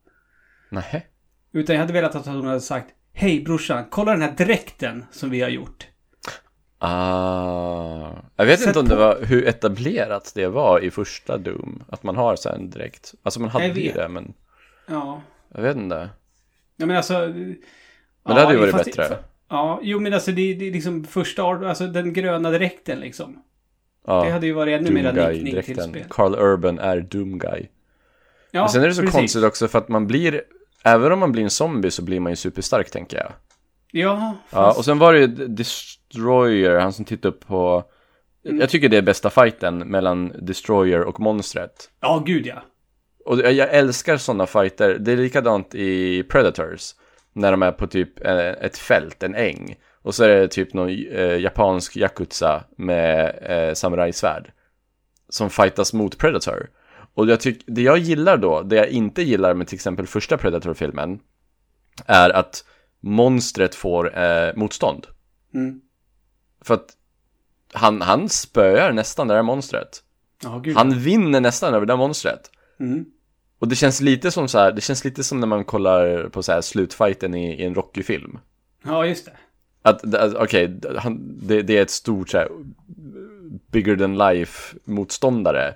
[0.69, 1.07] Nej.
[1.53, 5.29] Utan jag hade velat att hon hade sagt Hej brorsan, kolla den här dräkten som
[5.29, 5.87] vi har gjort.
[6.85, 11.83] Ah, jag vet Sätt inte om det var hur etablerat det var i första Doom.
[11.89, 13.13] Att man har så här en direkt.
[13.23, 14.33] Alltså man hade ju det, men
[14.87, 15.21] Ja.
[15.55, 16.09] jag vet inte.
[16.77, 17.13] Ja men alltså...
[17.19, 19.17] Men det hade ju varit fast- bättre.
[19.49, 23.43] Ja, jo men alltså det, det är liksom första, alltså den gröna dräkten liksom.
[24.07, 26.03] Ja, Det hade ju varit ännu mer likning till spel.
[26.09, 27.67] Carl Urban är Doom Guy.
[28.51, 29.15] Ja, Men sen är det så precis.
[29.15, 30.41] konstigt också för att man blir,
[30.83, 33.27] även om man blir en zombie så blir man ju superstark tänker jag.
[33.27, 33.31] Ja,
[33.91, 34.77] Ja, fast...
[34.77, 35.27] och sen var det ju
[36.13, 37.83] Destroyer, han som tittade upp på,
[38.45, 38.59] Mm.
[38.59, 41.89] jag tycker det är bästa fighten mellan Destroyer och monstret.
[41.99, 42.63] Ja, gud ja.
[43.25, 46.91] Och jag älskar sådana fighter, det är likadant i Predators.
[47.33, 49.75] När de är på typ eh, ett fält, en äng.
[50.01, 54.51] Och så är det typ någon eh, japansk yakuza med eh, samurajsvärd.
[55.29, 56.69] Som fightas mot Predator.
[57.13, 60.37] Och jag tycker, det jag gillar då, det jag inte gillar med till exempel första
[60.37, 61.19] Predator-filmen.
[62.05, 62.65] Är att
[62.99, 65.07] monstret får eh, motstånd.
[65.53, 65.81] Mm.
[66.63, 66.87] För att
[67.73, 70.03] han, han spöar nästan det där monstret.
[70.63, 72.51] Gud Han vinner nästan över det där monstret.
[72.79, 73.05] Mm.
[73.59, 76.43] Och det känns lite som så här, det känns lite som när man kollar på
[76.43, 78.39] så här slutfighten i, i en Rocky-film.
[78.83, 79.31] Ja, just det.
[79.81, 82.47] Att, alltså, okej, han- det, det är ett stort så här,
[83.71, 85.75] bigger than life motståndare.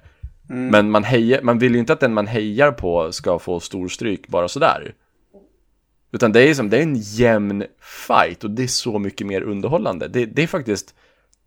[0.49, 0.67] Mm.
[0.67, 3.87] Men man, hejar, man vill ju inte att den man hejar på ska få stor
[3.87, 4.93] stryk bara sådär.
[6.11, 7.63] Utan det är som, det är en jämn
[8.07, 10.07] fight och det är så mycket mer underhållande.
[10.07, 10.95] Det, det är faktiskt,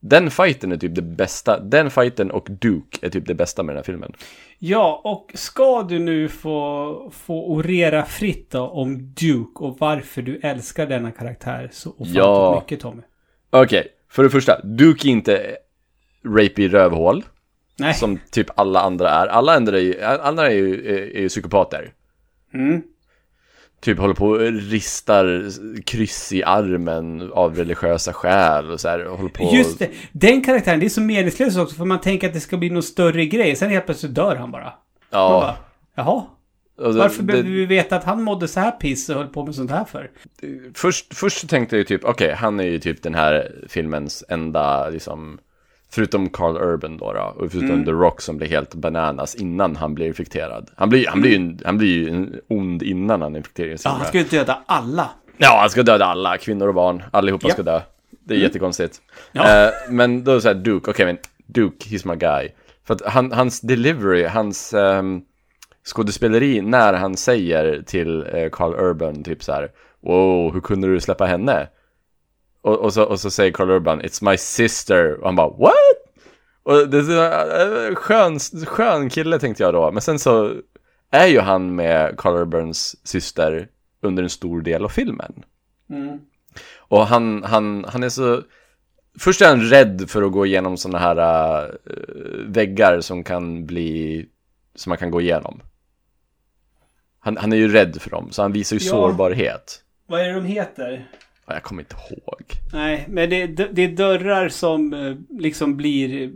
[0.00, 3.74] den fighten är typ det bästa, den fighten och Duke är typ det bästa med
[3.74, 4.12] den här filmen.
[4.58, 10.40] Ja, och ska du nu få, få orera fritt då om Duke och varför du
[10.42, 12.62] älskar denna karaktär så ofantligt Ja.
[12.64, 13.02] mycket Tommy?
[13.50, 15.56] Okej, för det första, Duke är inte
[16.24, 17.24] rapey rövhål.
[17.78, 17.94] Nej.
[17.94, 19.26] Som typ alla andra är.
[19.26, 21.92] Alla andra är ju, alla andra är ju, är, är ju psykopater.
[22.54, 22.82] Mm.
[23.80, 25.50] Typ håller på och ristar
[25.84, 29.90] kryss i armen av religiösa skäl och så här, håller på Just det.
[30.12, 32.82] Den karaktären, det är så meningslöst också för man tänker att det ska bli någon
[32.82, 33.56] större grej.
[33.56, 34.62] Sen helt plötsligt dör han bara.
[34.64, 34.72] Man
[35.10, 35.28] Ja.
[35.30, 35.56] bara,
[35.94, 36.22] Jaha?
[36.78, 39.26] Och det- Varför det- behöver vi veta att han mådde så här piss och höll
[39.26, 40.10] på med sånt här för?
[40.74, 44.88] Först, först tänkte jag ju typ, okej, han är ju typ den här filmens enda,
[44.88, 45.38] liksom,
[45.92, 47.84] förutom Carl Urban då, då och förutom Mm.
[47.84, 50.70] The Rock som blir helt bananas innan han blir infekterad.
[50.76, 53.90] Han blir, han blir ju en, han blir ju en ond innan han infekterar sin
[53.90, 55.10] Ja, han ska ju döda alla.
[55.36, 57.52] Ja, han ska döda alla, kvinnor och barn, allihopa Ja.
[57.54, 57.80] ska dö.
[58.24, 58.46] Det är Mm.
[58.46, 59.00] jättekonstigt.
[59.32, 59.64] Ja.
[59.66, 62.48] Eh, men då är det så här, Duke, okej men Duke, he's my guy.
[62.86, 65.22] För att han, hans delivery, hans ehm,
[65.84, 69.68] skådespeleri när han säger till eh, Carl Urban typ så här,
[70.02, 71.66] wow, hur kunde du släppa henne?
[72.62, 75.14] Och, och, så, och så säger Carl Urban, it's my sister.
[75.20, 75.74] Och han bara, what?
[76.62, 77.22] Och det är så,
[77.90, 79.92] eh, skön, skön kille tänkte jag då.
[79.92, 80.54] Men sen så
[81.10, 83.68] är ju han med Carl Urbans syster
[84.02, 85.42] under en stor del av filmen.
[85.90, 86.18] Mm.
[86.78, 88.42] Och han, han, han är så...
[89.18, 91.70] Först är han rädd för att gå igenom sådana här äh,
[92.46, 94.26] väggar som kan bli...
[94.74, 95.60] Som man kan gå igenom.
[97.20, 98.90] Han, han är ju rädd för dem, så han visar ju Ja.
[98.90, 99.82] sårbarhet.
[100.06, 101.08] Vad är det de heter?
[101.50, 102.42] Ja, Jag kommer inte ihåg.
[102.72, 106.22] Nej, men det, det är dörrar som eh, liksom blir...
[106.22, 106.30] eh,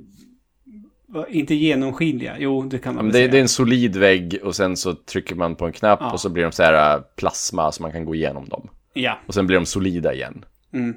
[1.28, 2.36] Inte genomskinliga.
[2.38, 3.30] Jo, det kan Ja, man men väl det, säga.
[3.32, 6.12] det är en solid vägg och sen så trycker man på en knapp Ja.
[6.12, 8.68] och så blir de så här äh, plasma så man kan gå igenom dem.
[8.92, 9.18] Ja.
[9.26, 10.44] Och sen blir de solida igen.
[10.72, 10.94] Mm.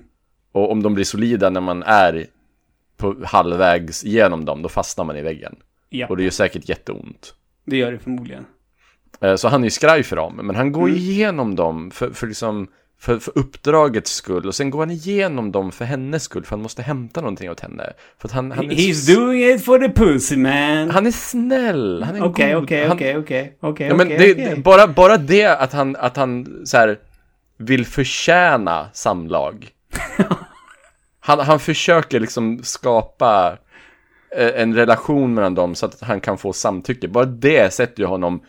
[0.51, 2.25] Och om de blir solida när man är
[2.97, 5.55] på halvvägs igenom dem, då fastnar man i väggen.
[5.89, 6.07] Ja.
[6.07, 7.33] Och det gör säkert jätteont.
[7.65, 8.45] Det gör det förmodligen.
[9.21, 10.95] Eh, Så han är ju skraj för dem, men han går Mm.
[10.95, 12.67] igenom dem för, för, liksom,
[12.99, 14.47] för, för uppdragets skull.
[14.47, 17.59] Och sen går han igenom dem för hennes skull, för han måste hämta någonting åt
[17.59, 17.93] henne.
[18.21, 20.89] För han, han är He's så- doing it for the pussy man.
[20.89, 25.73] Han är snäll, han är Okej, okej, okej, okej, okej, okej, bara, bara det att
[25.73, 26.97] han, att han så här,
[27.57, 29.69] vill förtjäna samlag.
[31.19, 33.57] han, han försöker liksom skapa
[34.37, 37.07] eh, en relation mellan dem så att han kan få samtycke.
[37.07, 38.41] Bara det sätter ju honom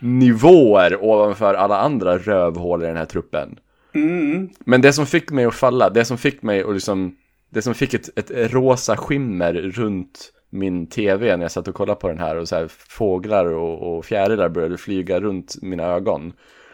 [0.00, 3.58] nivåer ovanför alla andra rövhål i den här truppen.
[3.94, 4.48] Mm.
[4.58, 7.16] Men det som fick mig att falla, det som fick mig att liksom,
[7.50, 12.00] det som fick ett, ett rosa skimmer runt min tv när jag satt och kollade
[12.00, 16.32] på den här och så här fåglar och, och fjärilar började flyga runt mina ögon.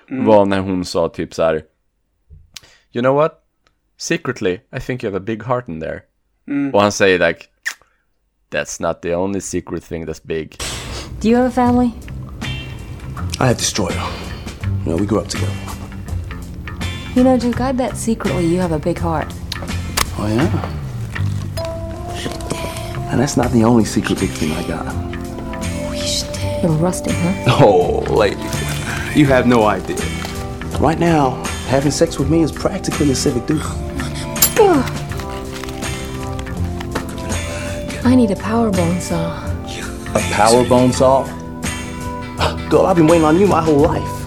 [0.08, 1.62] Var när hon sa typ så här.
[2.92, 3.40] You know what?
[3.96, 6.00] Secretly, I think you have a big heart in there.
[6.72, 7.40] Och han säger like.
[8.50, 10.56] That's not the only secret thing that's big.
[11.20, 11.90] Do you have a family?
[13.40, 14.02] I had Destroyer.
[14.84, 15.83] You know, we grew up together.
[17.14, 19.32] You know, Duke, I bet secretly you have a big heart.
[20.18, 20.50] Oh, yeah?
[23.12, 24.86] And that's not the only secret big thing I got.
[26.60, 27.64] Little rusty, huh?
[27.64, 28.42] Oh, lady.
[29.16, 29.96] You have no idea.
[30.80, 33.62] Right now, having sex with me is practically a civic duty.
[38.04, 39.46] I need a power bone saw.
[40.16, 41.24] A power bone saw?
[42.68, 44.23] Girl, I've been waiting on you my whole life.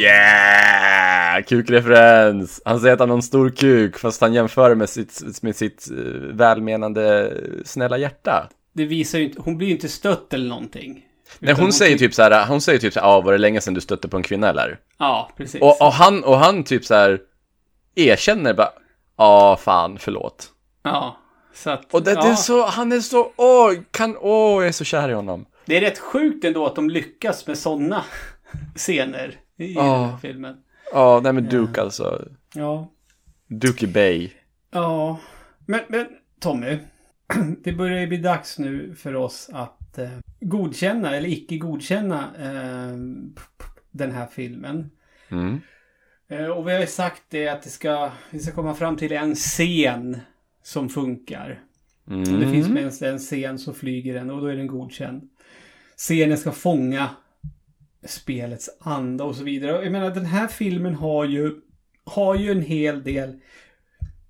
[0.00, 1.42] Yeah!
[1.44, 2.62] Kukreferens!
[2.64, 5.88] Han säger att han har en stor kuk fast han jämför med sitt, med sitt
[5.90, 5.96] eh,
[6.32, 7.32] välmenande
[7.64, 8.48] snälla hjärta.
[8.72, 11.06] Det visar ju inte, hon blir ju inte stött eller någonting.
[11.38, 13.32] Nej, Utan hon säger typ- typ så här, hon säger typ så här, ja var
[13.32, 14.78] det länge sedan du stötte på en kvinna eller?
[14.98, 15.60] Ja, precis.
[15.62, 17.20] Och, och han, och han typ så här
[17.94, 18.72] erkänner bara,
[19.18, 20.48] ja fan, förlåt.
[20.82, 21.16] Ja,
[21.54, 21.94] så att...
[21.94, 24.84] Och det, ja, det är så, han är så, åh, kan, åh, jag är så
[24.84, 25.46] kär i honom.
[25.66, 28.04] det är rätt sjukt ändå att de lyckas med sådana
[28.76, 29.34] scener
[29.64, 30.56] i den här filmen.
[30.92, 32.28] Ja, nej men Duke alltså.
[32.54, 32.90] Ja.
[33.46, 34.30] Duke Bay.
[34.70, 35.20] Ja.
[35.66, 36.06] Men, men
[36.40, 36.78] Tommy.
[37.64, 42.96] Det börjar ju bli dags nu för oss att eh, godkänna eller icke godkänna eh,
[43.90, 44.90] den här filmen.
[45.28, 45.60] Mm.
[46.28, 49.12] Eh, och vi har ju sagt det att det ska, vi ska komma fram till
[49.12, 50.20] en scen
[50.62, 51.62] som funkar.
[52.08, 52.40] Mm.
[52.40, 55.28] Det finns med en, en scen så flyger den och då är den godkänd.
[55.96, 57.10] Scenen ska fånga
[58.04, 59.82] spelets anda och så vidare.
[59.82, 61.60] Jag menar den här filmen har ju,
[62.04, 63.40] har ju en hel del.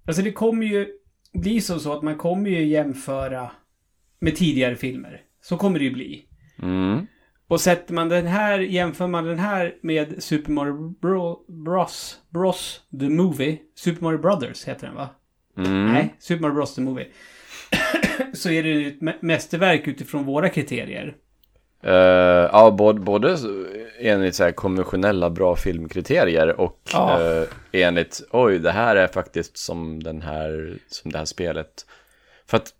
[0.06, 0.88] Alltså det kommer ju
[1.32, 3.50] bli så, så att man kommer ju jämföra
[4.18, 5.22] med tidigare filmer.
[5.42, 6.24] Så kommer det ju bli.
[6.62, 7.06] Mm.
[7.48, 12.80] Och sätter man den här, jämför man den här med Super Mario Bro, Bros, Bros
[13.00, 13.58] The Movie.
[13.74, 15.08] Super Mario Brothers heter den va?
[15.58, 15.92] Mm.
[15.92, 17.06] Nej, Super Mario Bros The Movie.
[18.34, 21.16] så är det ju ett mä- mästerverk utifrån våra kriterier.
[21.82, 21.92] Eh,
[22.52, 23.36] ja, både, både
[24.00, 27.20] enligt så här konventionella bra filmkriterier och Ja.
[27.22, 31.86] eh, enligt, oj, det här är faktiskt som den här, som det här spelet.
[32.46, 32.74] För att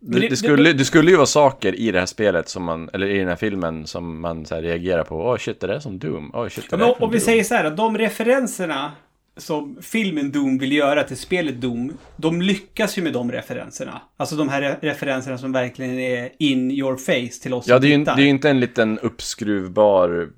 [0.00, 2.90] det, det- det, skulle, det skulle ju vara saker i det här spelet som man,
[2.92, 5.16] eller i den här filmen som man så reagerar på.
[5.16, 6.30] Åh shit, det där är som Doom.
[6.34, 7.24] Åh shit, det Ja, där men är om vi Doom.
[7.24, 8.92] säger så här de referenserna
[9.36, 14.02] som filmen Doom vill göra till spelet Doom, de lyckas ju med de referenserna.
[14.16, 17.86] Alltså de här re- referenserna som verkligen är in your face till oss Ja, det
[17.86, 20.30] är ju det är ju inte en liten uppskruvbar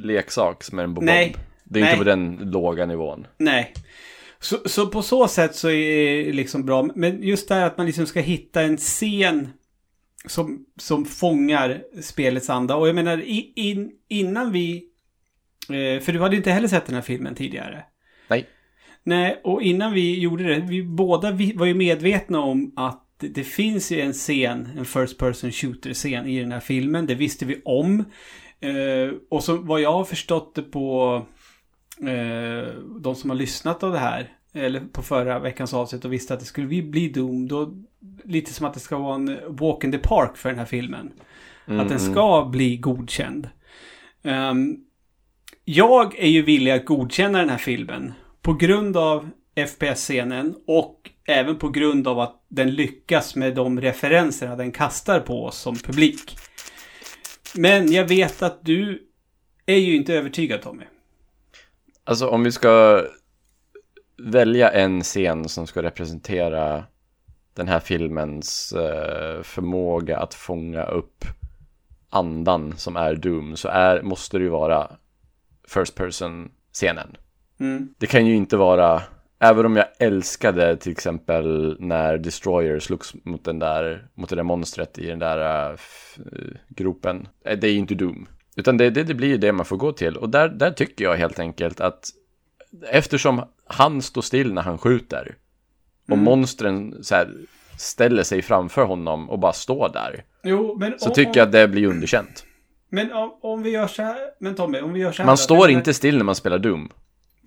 [0.00, 1.36] leksak som är en bob Nej.
[1.64, 1.92] Det är Nej.
[1.92, 3.26] inte på den låga nivån.
[3.38, 3.74] Nej.
[4.40, 6.88] Så, så på så sätt så är det liksom bra.
[6.94, 9.48] Men just det här att man liksom ska hitta en scen
[10.26, 12.76] som, som fångar spelets anda.
[12.76, 13.22] Och jag menar,
[13.58, 14.84] in, innan vi...
[15.68, 17.84] Eh, för du hade inte heller sett den här filmen tidigare.
[19.04, 19.40] Nej.
[19.44, 24.00] Och innan vi gjorde det, vi båda var ju medvetna om att det, finns ju
[24.00, 27.06] en scen, en first person shooter-scen i den här filmen.
[27.06, 28.04] Det visste vi om.
[28.60, 31.16] Eh, och så vad jag har förstått det på
[32.00, 36.34] eh, de som har lyssnat av det här, eller på förra veckans avsnitt och visste
[36.34, 37.74] att det skulle bli Doom, då
[38.24, 41.12] lite som att det ska vara en walk in the park för den här filmen.
[41.66, 43.48] Att den ska bli godkänd.
[44.22, 44.76] Ehm,
[45.64, 48.12] jag är ju villig att godkänna den här filmen
[48.48, 54.56] på grund av FPS-scenen och även på grund av att den lyckas med de referenserna
[54.56, 56.38] den kastar på oss som publik.
[57.54, 59.08] Men jag vet att du
[59.66, 60.84] är ju inte övertygad Tommy.
[62.04, 63.04] Alltså om vi ska
[64.18, 66.84] välja en scen som ska representera
[67.54, 71.24] den här filmens eh, förmåga att fånga upp
[72.10, 74.90] andan som är Doom så är, måste det ju vara
[75.66, 77.16] First Person-scenen.
[77.60, 77.88] Mm.
[77.98, 79.02] Det kan ju inte vara,
[79.40, 84.42] även om jag älskade till exempel när Destroyer slogs mot den där, mot det där
[84.42, 85.78] monstret i den där eh,
[86.68, 87.28] gropen.
[87.44, 88.28] Eh, Det är ju inte Doom.
[88.56, 90.16] Utan det, det, det blir ju det man får gå till.
[90.16, 92.10] Och där, där tycker jag helt enkelt att
[92.90, 95.36] eftersom han står still när han skjuter
[96.10, 97.28] och monstren så här,
[97.78, 100.24] ställer sig framför honom och bara står där.
[100.42, 102.44] Jo, Så om, tycker jag att det blir underkänt.
[102.90, 104.16] Men om, om vi gör så här.
[104.40, 105.26] Men Tommy, om vi gör så här.
[105.26, 106.88] Man då, står inte still när man spelar Doom.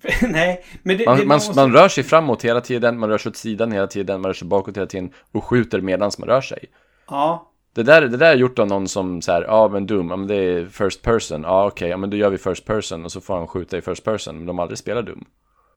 [0.22, 3.18] Nej, men det, Man, det man, måste- man rör sig framåt hela tiden, man rör
[3.18, 6.28] sig åt sidan hela tiden, man rör sig bakåt hela tiden och skjuter medan man
[6.28, 6.64] rör sig.
[7.08, 7.48] Ja.
[7.74, 10.16] Det där, det där är gjort av någon som så här, ja men Doom, ja
[10.16, 13.12] men det är first person, ja okej, ja men då gör vi first person och
[13.12, 15.24] så får han skjuta i first person, men de har aldrig spelat Doom.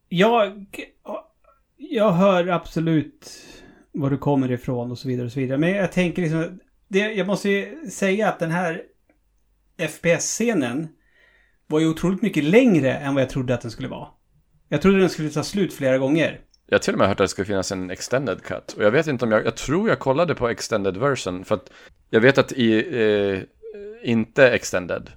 [0.10, 0.66] Jag...
[1.78, 3.32] Jag hör absolut
[3.92, 5.58] var du kommer ifrån och så vidare och så vidare.
[5.58, 8.82] Men jag tänker liksom, det, jag måste ju säga att den här
[9.78, 10.88] FPS-scenen
[11.68, 14.08] var ju otroligt mycket längre än vad jag trodde att den skulle vara.
[14.70, 16.39] Jag trodde den skulle ta slut flera gånger.
[16.68, 18.74] Jag har till och med hört att det ska finnas en extended cut.
[18.78, 21.45] Och jag vet inte om jag, jag tror jag kollade på extended version.
[21.45, 21.70] För att
[22.09, 23.39] jag vet att i, eh,
[24.09, 25.11] inte extended,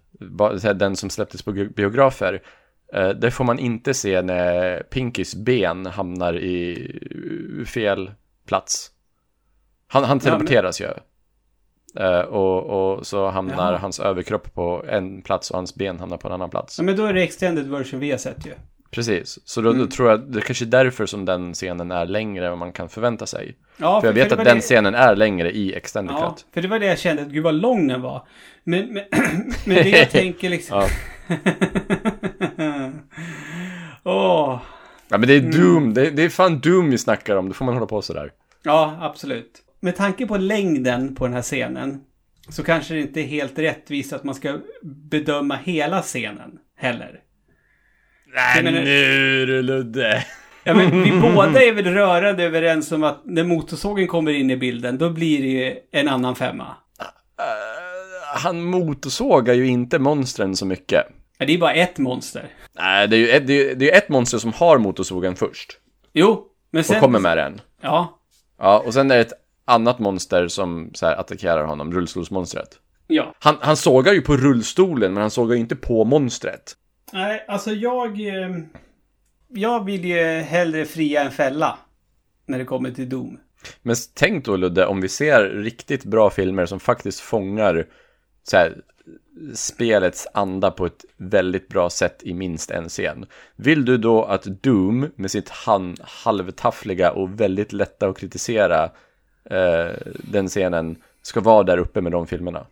[0.74, 2.42] den som släpptes på bi- biografer.
[2.94, 6.90] Eh, där får man inte se när Pinkys ben hamnar i
[7.61, 8.11] eh, fel
[8.46, 8.90] plats.
[9.88, 10.86] Han, han Ja, men- teleporteras ju.
[11.99, 13.78] Eh, och, och så hamnar Jaha.
[13.78, 16.78] hans överkropp på en plats och hans ben hamnar på en annan plats.
[16.78, 18.55] Ja, men då är det extended version vi har sett ju.
[18.91, 19.80] Precis, så då, Mm.
[19.82, 22.59] då tror jag det är kanske är därför som den scenen är längre än vad
[22.59, 23.57] man kan förvänta sig.
[23.76, 26.30] Ja, för jag för- vet det att den det- scenen är längre i Extended Ja,
[26.36, 26.47] Cut.
[26.55, 28.26] för det var det jag kände, gud vad lång den var.
[28.64, 29.05] Men, men,
[29.66, 30.78] men det jag tänker liksom...
[30.80, 30.89] Ja.
[34.05, 34.61] Åh.
[35.09, 35.51] Ja men det är Mm.
[35.51, 38.03] Doom, det, är- det är fan Doom vi snackar om, då får man hålla på
[38.03, 38.30] sådär.
[38.62, 39.53] Ja, absolut.
[39.80, 42.01] Med tanke på längden på den här scenen
[42.49, 44.59] så kanske det inte är helt rättvist att man ska
[45.11, 47.20] bedöma hela scenen heller.
[48.35, 50.24] Nej menar- nu du Ludde.
[50.64, 54.57] Ja, men vi båda är väl rörande överens om att när motorsågen kommer in i
[54.57, 56.76] bilden, då blir det ju en annan femma.
[58.35, 61.07] Han motorsågar ju inte monstren så mycket.
[61.39, 62.49] Ja, det är bara ett monster.
[62.79, 65.79] Nej, det är ju ett, det är, det är ett monster som har motorsågen först.
[66.12, 66.97] Jo, men sen...
[66.97, 67.61] Och kommer med den.
[67.83, 68.14] Ja,
[68.59, 69.33] Ja, och sen är det ett
[69.64, 72.68] annat monster som så här, attackerar honom, rullstolsmonstret.
[73.07, 73.35] ja.
[73.39, 76.76] Han, han sågar ju på rullstolen, men han sågar ju inte på monstret.
[77.13, 78.21] Nej, alltså jag...
[78.21, 78.59] Eh,
[79.49, 81.79] jag vill ju hellre fria än fälla.
[82.47, 83.39] När det kommer till Doom.
[83.83, 87.87] Men tänk då Ludde, om vi ser riktigt bra filmer som faktiskt fångar
[88.43, 88.77] så här,
[89.55, 93.27] spelets anda på ett väldigt bra sätt i minst en scen.
[93.57, 98.85] Vill du då att Doom med sitt han, halvtaffliga och väldigt lätta att kritisera
[99.45, 99.93] eh,
[100.33, 102.67] den scenen ska vara där uppe med de filmerna?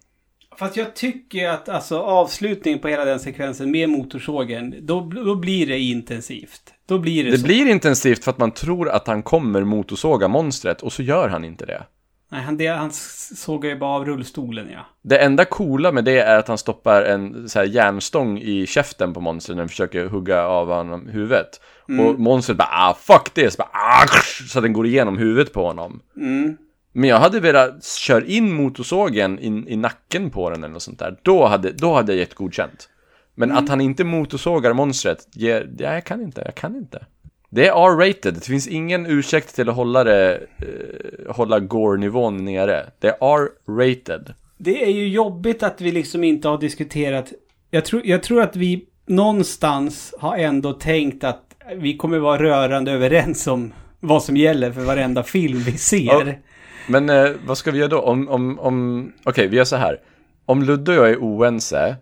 [0.59, 5.67] Fast jag tycker att alltså avslutningen på hela den sekvensen med motorsågen, då, då blir
[5.67, 6.63] det intensivt.
[6.89, 7.45] Då blir det, Det så.
[7.45, 11.45] blir intensivt för att man tror att han kommer motorsåga monstret och så gör han
[11.45, 11.83] inte det.
[12.29, 14.87] Nej, han, det, han sågar ju bara av rullstolen, ja.
[15.03, 19.13] Det enda coola med det är att han stoppar en så här järnstång i käften
[19.15, 21.61] på monstret när han försöker hugga av honom huvudet.
[21.89, 22.07] Mm.
[22.07, 24.07] Och monstret bara ah fuck det, så, bara, ah,
[24.49, 26.01] så att den går igenom huvudet på honom.
[26.17, 26.57] Mm.
[26.99, 30.99] Men jag hade velat köra in motorsågen in, i nacken på den eller något sånt
[30.99, 31.17] där.
[31.23, 32.89] Då hade, då hade jag gett godkänt.
[33.35, 33.65] Men Mm.
[33.65, 37.07] att han inte motorsågar monstret, ger, ja, jag kan inte, jag kan inte.
[37.51, 42.87] Det är R-rated, det finns ingen ursäkt till att hålla det, eh, hålla gore-nivån nere.
[42.99, 44.35] Det är R-rated.
[44.59, 47.33] Det är ju jobbigt att vi liksom inte har diskuterat.
[47.71, 51.43] Jag tror, jag tror att vi någonstans har ändå tänkt att
[51.77, 56.41] vi kommer vara rörande överens om vad som gäller för varenda film vi ser.
[56.89, 58.01] Men eh, vad ska vi göra då?
[58.01, 59.13] Om, om, om...
[59.25, 60.01] Okej, vi gör så här.
[60.47, 61.97] Om Ludde och jag är oense,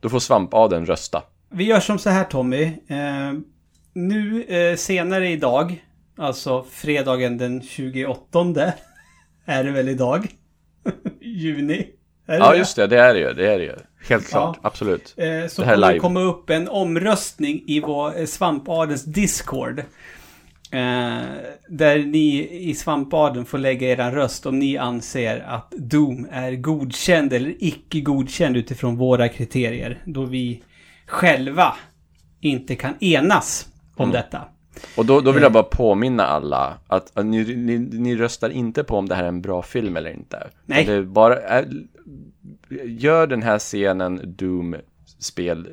[0.00, 1.22] då får Svampaden rösta.
[1.50, 2.62] Vi gör som så här Tommy.
[2.64, 3.32] Eh,
[3.92, 5.84] nu eh, senare idag,
[6.18, 8.72] alltså fredagen den 28
[9.44, 10.28] är det väl idag?
[11.20, 11.86] Juni.
[12.26, 12.58] Ja, det?
[12.58, 13.74] just det, det är det ju, det är det ju.
[14.08, 14.68] Helt klart, Ja.
[14.68, 15.14] absolut.
[15.16, 19.04] Eh, så Det här är kommer det komma upp en omröstning i vår eh, Svampadens
[19.04, 19.82] Discord.
[20.72, 21.22] Eh,
[21.68, 27.32] där ni i Svampadden får lägga er röst om ni anser att Doom är godkänd
[27.32, 29.98] eller icke godkänd utifrån våra kriterier.
[30.04, 30.62] Då vi
[31.06, 31.74] själva
[32.40, 34.12] inte kan enas om Mm.
[34.12, 34.42] detta.
[34.96, 38.84] Och då, då vill jag bara påminna alla att, att ni, ni, ni röstar inte
[38.84, 40.48] på om det här är en bra film eller inte.
[40.66, 40.84] Nej.
[40.84, 41.68] Det bara är,
[42.86, 44.76] gör den här scenen Doom
[45.18, 45.68] spel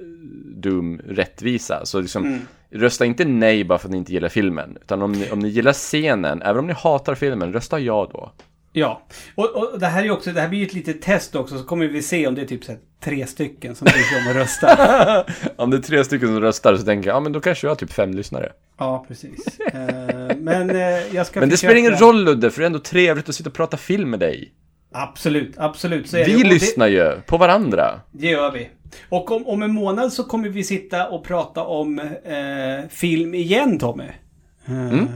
[0.56, 1.86] Doom rättvisa.
[1.86, 2.40] Så liksom, Mm.
[2.72, 4.78] Rösta inte nej bara för att ni inte gillar filmen.
[4.82, 8.32] Utan om ni, om ni gillar scenen, även om ni hatar filmen, rösta ja då.
[8.72, 9.02] Ja,
[9.36, 11.64] och, och det här är också, det här blir ju ett litet test också, så
[11.64, 14.36] kommer vi se om det är typ så tre stycken som bryr sig om att
[14.36, 15.26] rösta.
[15.56, 17.72] om det är tre stycken som röstar så tänker jag, ja men då kanske jag
[17.72, 18.52] har typ fem lyssnare.
[18.78, 19.60] Ja, precis.
[19.60, 21.58] Eh, men eh, jag ska Men det försöka...
[21.58, 24.20] spelar ingen roll Ludde, för det är ändå trevligt att sitta och prata film med
[24.20, 24.54] dig.
[24.92, 26.12] Absolut, absolut.
[26.12, 26.24] Det.
[26.24, 28.02] Vi lyssnar ju på varandra.
[28.12, 28.70] Det, det gör vi.
[29.10, 33.80] Och om, om en månad så kommer vi sitta och prata om eh, film igen,
[33.80, 34.04] Tommy.
[34.04, 35.08] Eh, Mm.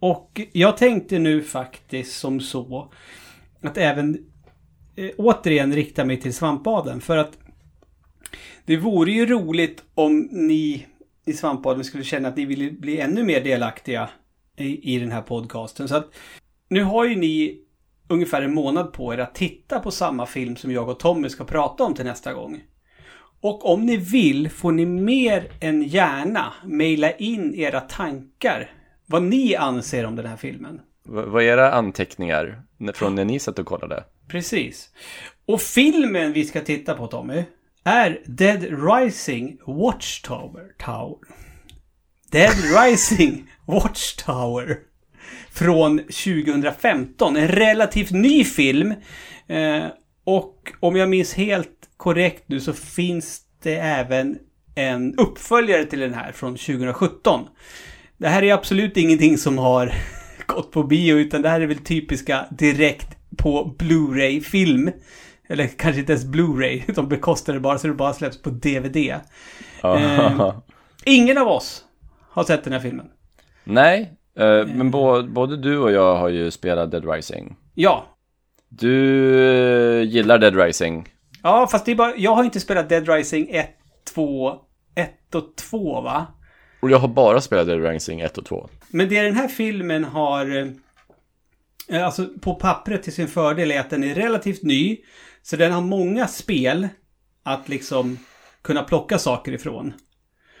[0.00, 2.92] Och jag tänkte nu faktiskt som så
[3.62, 4.24] att även
[4.96, 7.00] eh, återigen rikta mig till Svampaden.
[7.00, 7.38] För att
[8.64, 10.86] det vore ju roligt om ni
[11.26, 14.10] i Svampaden skulle känna att ni ville bli ännu mer delaktiga
[14.56, 15.88] i, i den här podcasten.
[15.88, 16.14] Så att
[16.68, 17.60] nu har ju ni
[18.08, 21.44] ungefär en månad på er att titta på samma film som jag och Tommy ska
[21.44, 22.60] prata om till nästa gång.
[23.42, 28.70] Och om ni vill får ni mer än gärna mejla in era tankar.
[29.06, 30.80] Vad ni anser om den här filmen.
[31.04, 32.62] vad vad är era anteckningar
[32.94, 34.04] från när ni satt och kollade?
[34.28, 34.90] Precis.
[35.46, 37.44] Och filmen vi ska titta på Tommy
[37.84, 40.64] är Dead Rising Watchtower.
[40.78, 41.18] Tower.
[42.30, 44.78] Dead Rising Watchtower.
[45.52, 47.36] Från 2015.
[47.36, 48.94] En relativt ny film.
[49.46, 49.84] Eh,
[50.24, 54.38] och om jag minns helt korrekt nu så finns det även
[54.74, 57.40] en uppföljare till den här från 2017.
[58.16, 59.92] Det här är absolut ingenting som har
[60.46, 64.90] gått på bio utan det här är väl typiska direkt på Blu-ray-film.
[65.48, 66.82] Eller kanske inte ens Blu-ray.
[66.94, 68.96] De bekostar det bara så det bara släpps på DVD.
[69.84, 70.54] Eh,
[71.04, 71.84] ingen av oss
[72.30, 73.06] har sett den här filmen.
[73.64, 77.56] Nej, eh, men bo, både du och jag har ju spelat Dead Rising.
[77.74, 78.06] Ja.
[78.68, 78.94] Du
[80.00, 81.08] eh, gillar Dead Rising.
[81.42, 83.70] Ja, fast det är bara, jag har inte spelat Dead Rising 1,
[84.14, 84.54] 2,
[84.94, 86.26] 1 och 2 va?
[86.82, 88.68] Och jag har bara spelat Dead Rising 1 och 2.
[88.88, 90.56] Men det den här filmen har...
[90.56, 94.96] eh, Alltså på pappret till sin fördel är att den är relativt ny.
[95.42, 96.88] Så den har många spel
[97.42, 98.18] att liksom
[98.62, 99.92] kunna plocka saker ifrån.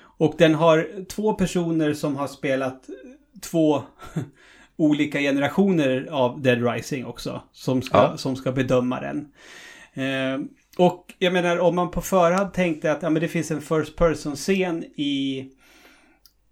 [0.00, 2.82] Och den har två personer som har spelat
[3.42, 3.82] två
[4.76, 7.42] olika generationer av Dead Rising också.
[7.52, 8.16] Som ska, Ja.
[8.16, 9.32] som ska bedöma den.
[9.92, 10.40] Eh,
[10.78, 13.96] och jag menar om man på förhand tänkte att ja, men det finns en first
[13.96, 15.46] person-scen i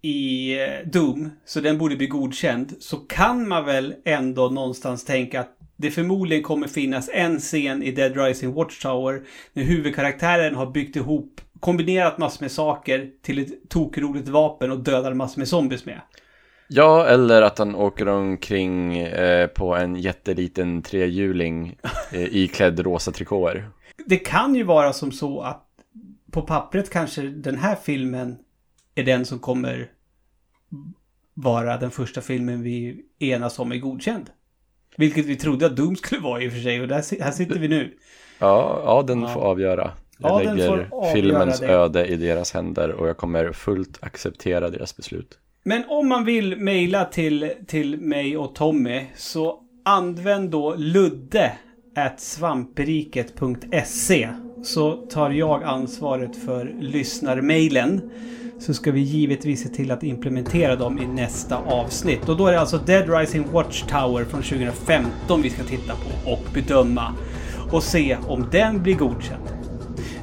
[0.01, 5.39] i eh, Doom, så den borde bli godkänd, så kan man väl ändå någonstans tänka
[5.39, 9.21] att det förmodligen kommer finnas en scen i Dead Rising Watchtower
[9.53, 15.13] när huvudkaraktären har byggt ihop, kombinerat massor med saker till ett tokroligt vapen och dödar
[15.13, 16.01] massor med zombies med.
[16.67, 21.77] Ja, eller att han åker omkring eh, på en jätteliten trehjuling
[22.11, 23.69] eh, iklädd rosa trikåer.
[24.05, 25.65] Det kan ju vara som så att
[26.31, 28.37] på pappret kanske den här filmen
[28.95, 29.91] är den som kommer
[31.33, 34.29] vara den första filmen vi enas om är godkänd.
[34.97, 37.59] Vilket vi trodde att Doom skulle vara i och för sig och där, här sitter
[37.59, 37.97] vi nu.
[38.39, 39.91] Ja, ja den får avgöra.
[40.17, 41.67] Jag Ja, lägger avgöra filmens det.
[41.67, 45.39] öde i deras händer och jag kommer fullt acceptera deras beslut.
[45.63, 51.57] Men om man vill mejla till, till mig och Tommy så använd då ludde
[52.19, 54.29] svampriket.se
[54.63, 58.01] så tar jag ansvaret för lyssnarmailen.
[58.59, 62.29] Så ska vi givetvis se till att implementera dem i nästa avsnitt.
[62.29, 66.43] Och då är det alltså Dead Rising Watchtower från 2015 vi ska titta på och
[66.53, 67.13] bedöma.
[67.71, 69.43] Och se om den blir godkänd.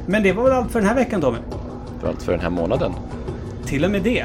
[0.07, 1.39] Men det var väl allt för den här veckan Tommy?
[1.99, 2.93] Det var allt för den här månaden.
[3.67, 4.25] Till och med det.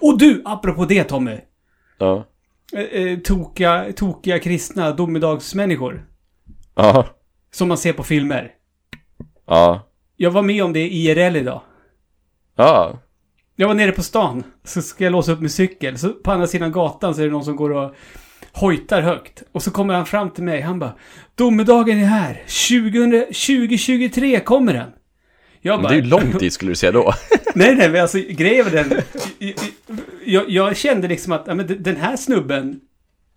[0.00, 1.38] Och du, apropå det Tommy.
[1.98, 2.26] Ja.
[2.72, 6.04] Eh, eh, tokiga, tokiga kristna domedagsmänniskor.
[6.74, 7.06] Ja.
[7.50, 8.50] Som man ser på filmer.
[9.46, 9.88] Ja.
[10.16, 11.60] Jag var med om det i IRL idag.
[12.56, 12.98] Ja.
[13.56, 14.42] Jag var nere på stan.
[14.64, 15.98] Så ska jag låsa upp min cykel.
[15.98, 17.94] Så på andra sidan gatan så är det någon som går och
[18.52, 19.42] hojtar högt.
[19.52, 20.60] Och så kommer han fram till mig.
[20.60, 20.94] Han bara
[21.34, 22.42] Domedagen är här.
[22.46, 24.90] 20, 2023 kommer den.
[25.60, 27.12] Jag Men det är ju långt dit skulle du säga då.
[27.58, 29.02] Nej, nej, men alltså grejen med den...
[30.24, 32.80] Jag, jag kände liksom att ja, men den här snubben,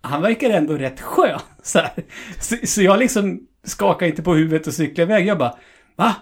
[0.00, 1.40] han verkar ändå rätt skön.
[1.62, 1.92] Så, här.
[2.40, 5.26] så, så jag liksom skakade inte på huvudet och cyklade iväg.
[5.26, 5.54] Jag bara,
[5.96, 6.14] va?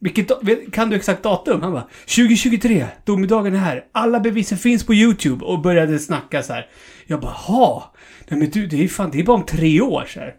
[0.00, 0.30] Vilket,
[0.72, 1.62] kan du exakt datum?
[1.62, 3.84] Han bara, 2023, domedagen är här.
[3.92, 5.44] Alla bevisen finns på YouTube.
[5.44, 6.66] Och började snacka så här.
[7.06, 7.94] Jag bara, ha.
[8.28, 10.34] Nej men du, det är ju fan, det är bara om tre år så här.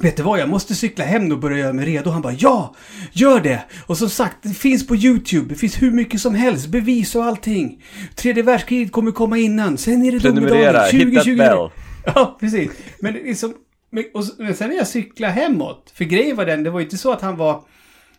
[0.00, 2.10] Vet du vad, jag måste cykla hem och börja göra mig redo.
[2.10, 2.74] Han bara ja,
[3.12, 3.64] gör det!
[3.86, 5.48] Och som sagt, det finns på YouTube.
[5.48, 7.84] Det finns hur mycket som helst, bevis och allting.
[8.14, 9.78] Tredje världskriget kommer komma innan.
[9.78, 11.36] Sen är det Prenumerera, domedagen hit that 2020.
[11.36, 11.70] bell.
[12.14, 12.70] Ja, precis.
[13.00, 13.54] Men det är som,
[13.90, 15.92] men, och, men sen när jag cyklade hemåt.
[15.94, 17.64] För grejen var den, det var ju inte så att han var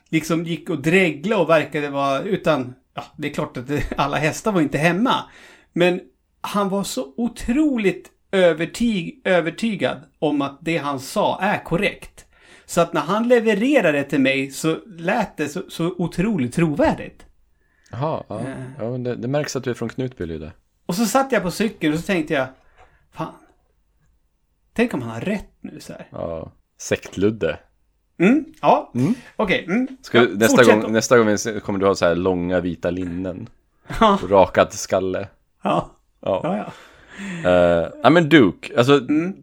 [0.10, 3.66] liksom gick och dreglade och verkade vara utan, ja, det är klart att
[3.98, 5.16] alla hästar var inte hemma.
[5.74, 6.00] Men
[6.42, 12.26] han var så otroligt övertyg, övertygad om att det han sa är korrekt.
[12.66, 17.26] Så att när han levererade det till mig så lät det så, så otroligt trovärdigt.
[17.92, 18.42] Jaha, ja.
[18.80, 20.52] ja men det, det märks att du är från Knutby, Lyde.
[20.86, 22.48] Och så satt jag på cykeln och så tänkte jag,
[23.12, 23.34] fan.
[24.74, 26.08] Tänk om han har rätt nu så här.
[26.12, 26.52] Ja.
[26.78, 27.60] Sektludde.
[28.20, 28.92] Mm, ja,
[29.36, 29.66] okej.
[29.66, 29.88] Mm.
[30.02, 33.50] Ska, Ja, nästa, gång, nästa gång kommer du ha så här långa vita linnen.
[34.00, 35.28] Ja, Rakad skalle.
[35.64, 36.40] ja, Ja.
[36.44, 36.58] ja.
[36.58, 36.74] ja.
[37.46, 39.32] Uh, ja men Duke, alltså mm.